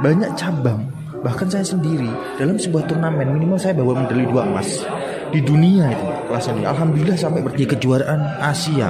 Banyak 0.01 0.33
cabang 0.37 0.85
bahkan 1.25 1.49
saya 1.49 1.65
sendiri 1.65 2.05
dalam 2.37 2.53
sebuah 2.53 2.85
turnamen 2.85 3.33
minimal 3.33 3.57
saya 3.57 3.73
bawa 3.73 4.05
medali 4.05 4.29
dua 4.29 4.45
emas 4.45 4.85
di 5.33 5.39
dunia 5.41 5.89
itu 5.89 6.05
kelasnya 6.29 6.53
ini. 6.61 6.65
Alhamdulillah 6.65 7.17
sampai 7.17 7.41
pergi 7.41 7.65
kejuaraan 7.69 8.19
Asia. 8.41 8.89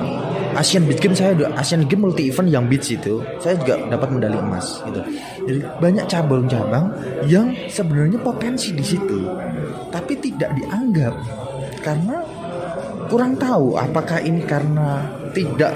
Asian 0.55 0.87
Beach 0.87 1.03
Games 1.03 1.19
saya 1.19 1.35
udah 1.35 1.51
Asian 1.59 1.83
Games 1.83 1.99
multi 1.99 2.31
event 2.31 2.47
yang 2.47 2.63
beach 2.71 2.87
itu 2.87 3.19
saya 3.43 3.59
juga 3.59 3.75
dapat 3.91 4.07
medali 4.07 4.39
emas 4.39 4.79
gitu. 4.87 4.99
Jadi 5.45 5.59
banyak 5.83 6.05
cabang-cabang 6.07 6.85
yang 7.27 7.51
sebenarnya 7.67 8.19
potensi 8.23 8.71
di 8.71 8.85
situ 8.85 9.19
tapi 9.91 10.15
tidak 10.23 10.55
dianggap 10.55 11.11
karena 11.83 12.23
kurang 13.11 13.35
tahu 13.35 13.75
apakah 13.75 14.17
ini 14.23 14.41
karena 14.47 15.03
tidak 15.35 15.75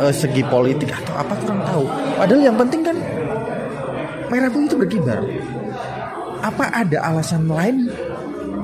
uh, 0.00 0.14
segi 0.14 0.46
politik 0.46 0.94
atau 0.94 1.14
apa 1.18 1.34
kurang 1.42 1.60
tahu. 1.66 1.84
Padahal 2.16 2.42
yang 2.46 2.56
penting 2.56 2.80
kan 2.86 2.96
merah 4.30 4.48
putih 4.48 4.66
itu 4.70 4.76
berkibar. 4.78 5.20
Apa 6.40 6.72
ada 6.72 7.04
alasan 7.04 7.44
lain 7.44 7.90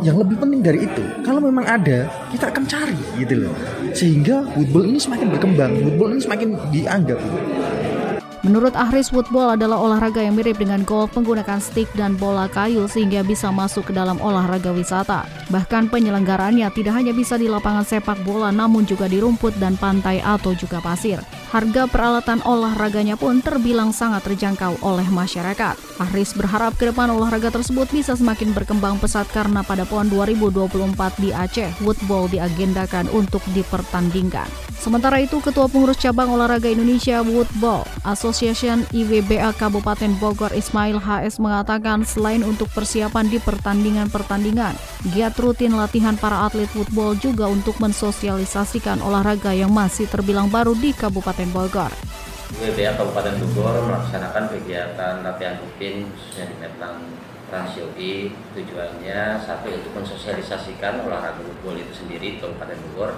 yang 0.04 0.16
lebih 0.20 0.36
penting 0.36 0.60
dari 0.60 0.84
itu 0.84 1.04
kalau 1.24 1.40
memang 1.40 1.64
ada 1.64 2.08
kita 2.32 2.52
akan 2.52 2.64
cari 2.68 2.98
gitu 3.20 3.46
loh. 3.46 3.54
Sehingga 3.96 4.44
football 4.52 4.84
ini 4.88 4.98
semakin 5.00 5.26
berkembang 5.32 5.72
football 5.80 6.10
ini 6.12 6.20
semakin 6.20 6.48
dianggap 6.72 7.20
Menurut 8.44 8.76
Ahris, 8.76 9.08
woodball 9.14 9.56
adalah 9.56 9.80
olahraga 9.80 10.20
yang 10.20 10.36
mirip 10.36 10.60
dengan 10.60 10.84
golf 10.84 11.16
menggunakan 11.16 11.56
stick 11.56 11.88
dan 11.96 12.20
bola 12.20 12.44
kayu 12.52 12.84
sehingga 12.84 13.24
bisa 13.24 13.48
masuk 13.48 13.88
ke 13.88 13.92
dalam 13.96 14.20
olahraga 14.20 14.76
wisata. 14.76 15.24
Bahkan 15.48 15.88
penyelenggaraannya 15.88 16.68
tidak 16.76 16.94
hanya 17.00 17.16
bisa 17.16 17.40
di 17.40 17.48
lapangan 17.48 17.86
sepak 17.86 18.20
bola 18.28 18.52
namun 18.52 18.84
juga 18.84 19.08
di 19.08 19.22
rumput 19.22 19.56
dan 19.56 19.80
pantai 19.80 20.20
atau 20.20 20.52
juga 20.52 20.84
pasir. 20.84 21.22
Harga 21.48 21.88
peralatan 21.88 22.44
olahraganya 22.44 23.16
pun 23.16 23.40
terbilang 23.40 23.94
sangat 23.94 24.26
terjangkau 24.28 24.82
oleh 24.84 25.06
masyarakat. 25.08 25.78
Ahris 25.96 26.36
berharap 26.36 26.76
ke 26.76 26.92
depan 26.92 27.08
olahraga 27.08 27.48
tersebut 27.48 27.88
bisa 27.88 28.12
semakin 28.12 28.52
berkembang 28.52 29.00
pesat 29.00 29.24
karena 29.32 29.64
pada 29.64 29.88
PON 29.88 30.12
2024 30.12 31.22
di 31.22 31.32
Aceh, 31.32 31.72
woodball 31.80 32.28
diagendakan 32.28 33.08
untuk 33.14 33.40
dipertandingkan. 33.56 34.50
Sementara 34.76 35.18
itu, 35.18 35.40
Ketua 35.40 35.66
Pengurus 35.66 35.98
Cabang 35.98 36.30
Olahraga 36.36 36.68
Indonesia 36.68 37.24
Woodball 37.24 37.88
Association 38.36 38.84
IWBA 38.92 39.48
Kabupaten 39.56 40.12
Bogor 40.20 40.52
Ismail 40.52 41.00
HS 41.00 41.40
mengatakan 41.40 42.04
selain 42.04 42.44
untuk 42.44 42.68
persiapan 42.68 43.32
di 43.32 43.40
pertandingan-pertandingan, 43.40 44.76
giat 45.08 45.32
rutin 45.40 45.72
latihan 45.72 46.20
para 46.20 46.44
atlet 46.44 46.68
woodball 46.76 47.16
juga 47.16 47.48
untuk 47.48 47.80
mensosialisasikan 47.80 49.00
olahraga 49.00 49.56
yang 49.56 49.72
masih 49.72 50.04
terbilang 50.04 50.52
baru 50.52 50.76
di 50.76 50.92
Kabupaten 50.92 51.48
Bogor. 51.48 51.88
IWBA 52.60 53.00
Kabupaten 53.00 53.40
Bogor 53.40 53.72
melaksanakan 53.88 54.52
kegiatan 54.52 55.24
latihan 55.24 55.56
rutin 55.56 56.04
khususnya 56.12 56.44
di 56.52 56.56
Metang 56.60 57.08
Transyogi 57.48 58.36
tujuannya 58.52 59.40
satu 59.48 59.72
untuk 59.72 59.96
mensosialisasikan 59.96 61.08
olahraga 61.08 61.40
woodball 61.40 61.80
itu 61.80 62.04
sendiri 62.04 62.36
di 62.36 62.38
Kabupaten 62.44 62.76
Bogor 62.84 63.16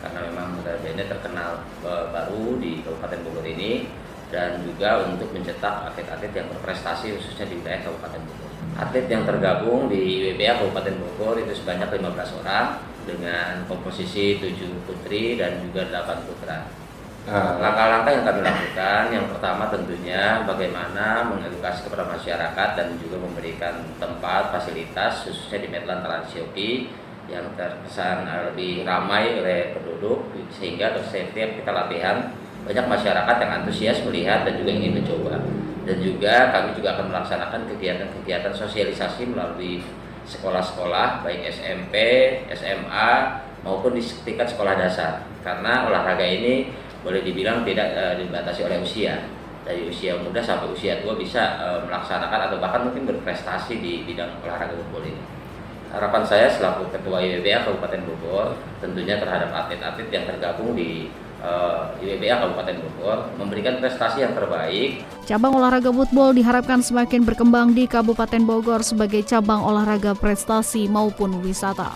karena 0.00 0.20
memang 0.32 0.56
ini 0.64 1.04
terkenal 1.04 1.68
e, 1.84 1.92
baru 2.08 2.56
di 2.56 2.80
Kabupaten 2.80 3.20
Bogor 3.28 3.44
ini 3.44 4.03
dan 4.34 4.58
juga 4.66 5.06
untuk 5.06 5.30
mencetak 5.30 5.94
atlet-atlet 5.94 6.34
yang 6.34 6.50
berprestasi 6.50 7.14
khususnya 7.14 7.46
di 7.46 7.62
wilayah 7.62 7.86
Kabupaten 7.86 8.20
Bogor. 8.26 8.50
Atlet 8.74 9.06
yang 9.06 9.22
tergabung 9.22 9.86
di 9.86 10.34
WBA 10.34 10.58
Kabupaten 10.58 10.94
Bogor 10.98 11.38
itu 11.38 11.54
sebanyak 11.54 11.86
15 11.94 12.42
orang 12.42 12.82
dengan 13.06 13.62
komposisi 13.70 14.42
7 14.42 14.58
putri 14.90 15.38
dan 15.38 15.62
juga 15.62 15.86
8 15.86 16.26
putra. 16.26 16.66
Ah. 17.24 17.56
Langkah-langkah 17.56 18.12
yang 18.12 18.24
kami 18.28 18.40
lakukan, 18.44 19.04
yang 19.08 19.26
pertama 19.32 19.64
tentunya 19.72 20.44
bagaimana 20.44 21.24
mengedukasi 21.24 21.88
kepada 21.88 22.04
masyarakat 22.04 22.68
dan 22.76 22.88
juga 23.00 23.16
memberikan 23.22 23.80
tempat, 23.96 24.52
fasilitas 24.52 25.24
khususnya 25.24 25.64
di 25.64 25.68
Medlan 25.72 26.04
Transioki 26.04 26.90
yang 27.24 27.48
terkesan 27.56 28.28
lebih 28.52 28.84
ramai 28.84 29.40
oleh 29.40 29.72
penduduk 29.72 30.28
sehingga 30.52 30.92
setiap 31.00 31.56
kita 31.56 31.72
latihan 31.72 32.28
banyak 32.64 32.86
masyarakat 32.88 33.36
yang 33.44 33.52
antusias 33.60 34.00
melihat 34.08 34.48
dan 34.48 34.56
juga 34.56 34.72
ingin 34.72 35.00
mencoba. 35.00 35.36
Dan 35.84 36.00
juga 36.00 36.48
kami 36.48 36.72
juga 36.72 36.96
akan 36.96 37.12
melaksanakan 37.12 37.60
kegiatan-kegiatan 37.76 38.52
sosialisasi 38.56 39.28
melalui 39.28 39.84
sekolah-sekolah 40.24 41.20
baik 41.20 41.52
SMP, 41.52 41.94
SMA 42.56 43.12
maupun 43.60 43.92
di 43.92 44.00
tingkat 44.24 44.48
sekolah 44.48 44.80
dasar. 44.80 45.28
Karena 45.44 45.84
olahraga 45.84 46.24
ini 46.24 46.72
boleh 47.04 47.20
dibilang 47.20 47.68
tidak 47.68 47.92
e, 47.92 48.04
dibatasi 48.24 48.64
oleh 48.64 48.80
usia. 48.80 49.28
Dari 49.64 49.84
usia 49.88 50.16
muda 50.16 50.40
sampai 50.40 50.72
usia 50.72 51.04
tua 51.04 51.20
bisa 51.20 51.60
e, 51.60 51.66
melaksanakan 51.84 52.48
atau 52.48 52.56
bahkan 52.56 52.88
mungkin 52.88 53.04
berprestasi 53.04 53.84
di 53.84 54.08
bidang 54.08 54.40
olahraga 54.40 54.72
football 54.72 55.04
ini. 55.04 55.20
Harapan 55.92 56.24
saya 56.24 56.48
selaku 56.48 56.90
Ketua 56.90 57.22
IWBA 57.22 57.62
Kabupaten 57.62 58.02
Bogor 58.08 58.56
tentunya 58.80 59.20
terhadap 59.20 59.52
atlet-atlet 59.52 60.08
yang 60.10 60.24
tergabung 60.26 60.74
di 60.74 61.12
eh, 61.44 62.02
IWBA 62.02 62.40
Kabupaten 62.40 62.76
Bogor 62.80 63.18
memberikan 63.36 63.78
prestasi 63.78 64.24
yang 64.24 64.32
terbaik. 64.32 65.04
Cabang 65.28 65.52
olahraga 65.54 65.92
football 65.92 66.32
diharapkan 66.32 66.80
semakin 66.80 67.22
berkembang 67.28 67.76
di 67.76 67.84
Kabupaten 67.84 68.42
Bogor 68.48 68.80
sebagai 68.80 69.20
cabang 69.22 69.60
olahraga 69.60 70.16
prestasi 70.16 70.88
maupun 70.88 71.44
wisata. 71.44 71.92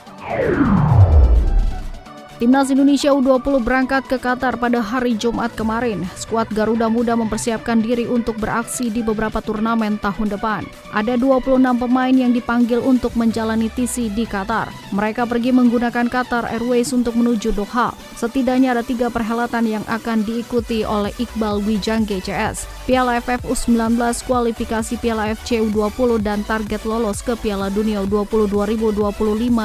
Timnas 2.39 2.71
Indonesia 2.71 3.11
U20 3.11 3.67
berangkat 3.67 4.07
ke 4.07 4.15
Qatar 4.15 4.63
pada 4.63 4.79
hari 4.79 5.19
Jumat 5.19 5.51
kemarin. 5.59 6.07
Skuad 6.15 6.47
Garuda 6.55 6.87
Muda 6.87 7.19
mempersiapkan 7.19 7.83
diri 7.83 8.07
untuk 8.07 8.39
beraksi 8.39 8.95
di 8.95 9.03
beberapa 9.03 9.43
turnamen 9.43 9.99
tahun 9.99 10.31
depan. 10.39 10.63
Ada 10.95 11.19
26 11.19 11.59
pemain 11.59 12.15
yang 12.15 12.31
dipanggil 12.31 12.79
untuk 12.79 13.19
menjalani 13.19 13.67
TC 13.75 14.15
di 14.15 14.23
Qatar. 14.23 14.71
Mereka 14.95 15.27
pergi 15.27 15.51
menggunakan 15.51 16.07
Qatar 16.07 16.47
Airways 16.55 16.95
untuk 16.95 17.19
menuju 17.19 17.51
Doha. 17.59 17.91
Setidaknya 18.19 18.75
ada 18.75 18.83
tiga 18.83 19.09
perhelatan 19.09 19.65
yang 19.65 19.85
akan 19.87 20.27
diikuti 20.27 20.83
oleh 20.83 21.15
Iqbal 21.23 21.63
Wijang 21.63 22.03
GCS. 22.03 22.67
Piala 22.85 23.23
AFF 23.23 23.47
U19, 23.47 23.95
kualifikasi 24.27 24.99
Piala 24.99 25.31
FC 25.31 25.63
U20 25.63 26.19
dan 26.19 26.43
target 26.43 26.83
lolos 26.83 27.23
ke 27.23 27.39
Piala 27.39 27.71
Dunia 27.71 28.03
U20 28.03 28.51
2025 28.51 29.15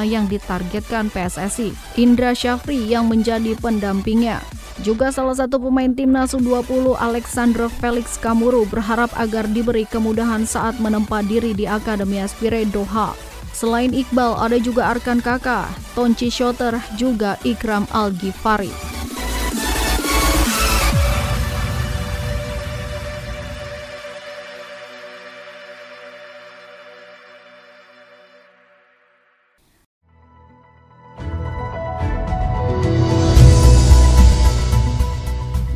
yang 0.05 0.29
ditargetkan 0.29 1.09
PSSI. 1.09 1.73
Indra 1.97 2.31
Syaf 2.37 2.63
Jafri 2.63 2.85
yang 2.85 3.09
menjadi 3.11 3.57
pendampingnya. 3.59 4.37
Juga 4.85 5.09
salah 5.09 5.33
satu 5.33 5.57
pemain 5.57 5.91
timnas 5.91 6.31
U20 6.31 6.95
Alexander 7.01 7.65
Felix 7.67 8.15
Kamuru 8.21 8.63
berharap 8.69 9.09
agar 9.19 9.49
diberi 9.49 9.89
kemudahan 9.89 10.45
saat 10.45 10.77
menempa 10.77 11.25
diri 11.25 11.51
di 11.51 11.65
Akademi 11.65 12.21
Aspire 12.21 12.63
Doha. 12.69 13.32
Selain 13.53 13.93
Iqbal, 13.93 14.35
ada 14.35 14.57
juga 14.59 14.91
Arkan 14.91 15.21
Kakak, 15.23 15.69
Tonci 15.95 16.27
Shoter, 16.27 16.75
juga 16.99 17.39
Ikram 17.47 17.87
Al-Ghifari. 17.93 18.73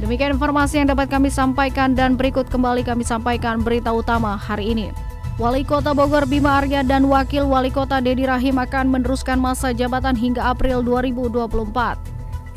Demikian 0.04 0.36
informasi 0.36 0.82
yang 0.82 0.90
dapat 0.92 1.08
kami 1.14 1.30
sampaikan 1.30 1.94
dan 1.94 2.18
berikut 2.18 2.50
kembali 2.50 2.82
kami 2.82 3.06
sampaikan 3.06 3.62
berita 3.62 3.94
utama 3.94 4.36
hari 4.36 4.74
ini. 4.74 4.90
Wali 5.38 5.62
Kota 5.62 5.94
Bogor 5.94 6.26
Bima 6.26 6.58
Arya 6.58 6.82
dan 6.82 7.06
Wakil 7.06 7.46
Wali 7.46 7.70
Kota 7.70 8.02
Dedi 8.02 8.26
Rahim 8.26 8.58
akan 8.58 8.90
meneruskan 8.90 9.38
masa 9.38 9.70
jabatan 9.70 10.18
hingga 10.18 10.42
April 10.42 10.82
2024. 10.82 11.54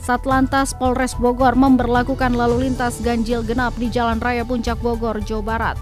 Satlantas 0.01 0.73
Polres 0.73 1.13
Bogor 1.13 1.53
memberlakukan 1.61 2.33
lalu 2.33 2.65
lintas 2.73 3.05
ganjil 3.05 3.45
genap 3.45 3.77
di 3.77 3.93
Jalan 3.93 4.17
Raya 4.17 4.49
Puncak 4.49 4.81
Bogor, 4.81 5.21
Jawa 5.21 5.45
Barat. 5.45 5.77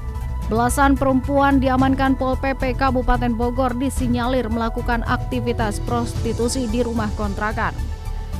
Belasan 0.50 0.98
perempuan 0.98 1.62
diamankan 1.62 2.18
Pol 2.18 2.34
PP 2.34 2.74
Kabupaten 2.74 3.30
Bogor 3.30 3.78
disinyalir 3.78 4.50
melakukan 4.50 5.06
aktivitas 5.06 5.78
prostitusi 5.87 6.66
di 6.66 6.82
rumah 6.82 7.14
kontrakan. 7.14 7.78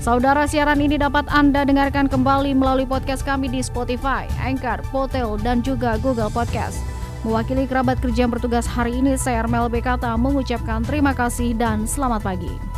Saudara 0.03 0.51
siaran 0.51 0.83
ini 0.83 0.99
dapat 0.99 1.31
Anda 1.31 1.63
dengarkan 1.63 2.11
kembali 2.11 2.59
melalui 2.59 2.91
podcast 2.91 3.23
kami 3.23 3.47
di 3.55 3.63
Spotify, 3.63 4.27
Anchor, 4.43 4.83
Potel, 4.91 5.39
dan 5.47 5.63
juga 5.63 5.95
Google 6.03 6.35
Podcast. 6.35 6.98
Mewakili 7.27 7.67
kerabat 7.67 7.99
kerja 7.99 8.27
yang 8.27 8.33
bertugas 8.33 8.63
hari 8.71 9.03
ini, 9.03 9.19
saya 9.19 9.43
Armel 9.43 9.67
Bekata 9.67 10.15
mengucapkan 10.15 10.87
terima 10.87 11.11
kasih 11.11 11.51
dan 11.51 11.83
selamat 11.83 12.23
pagi. 12.23 12.78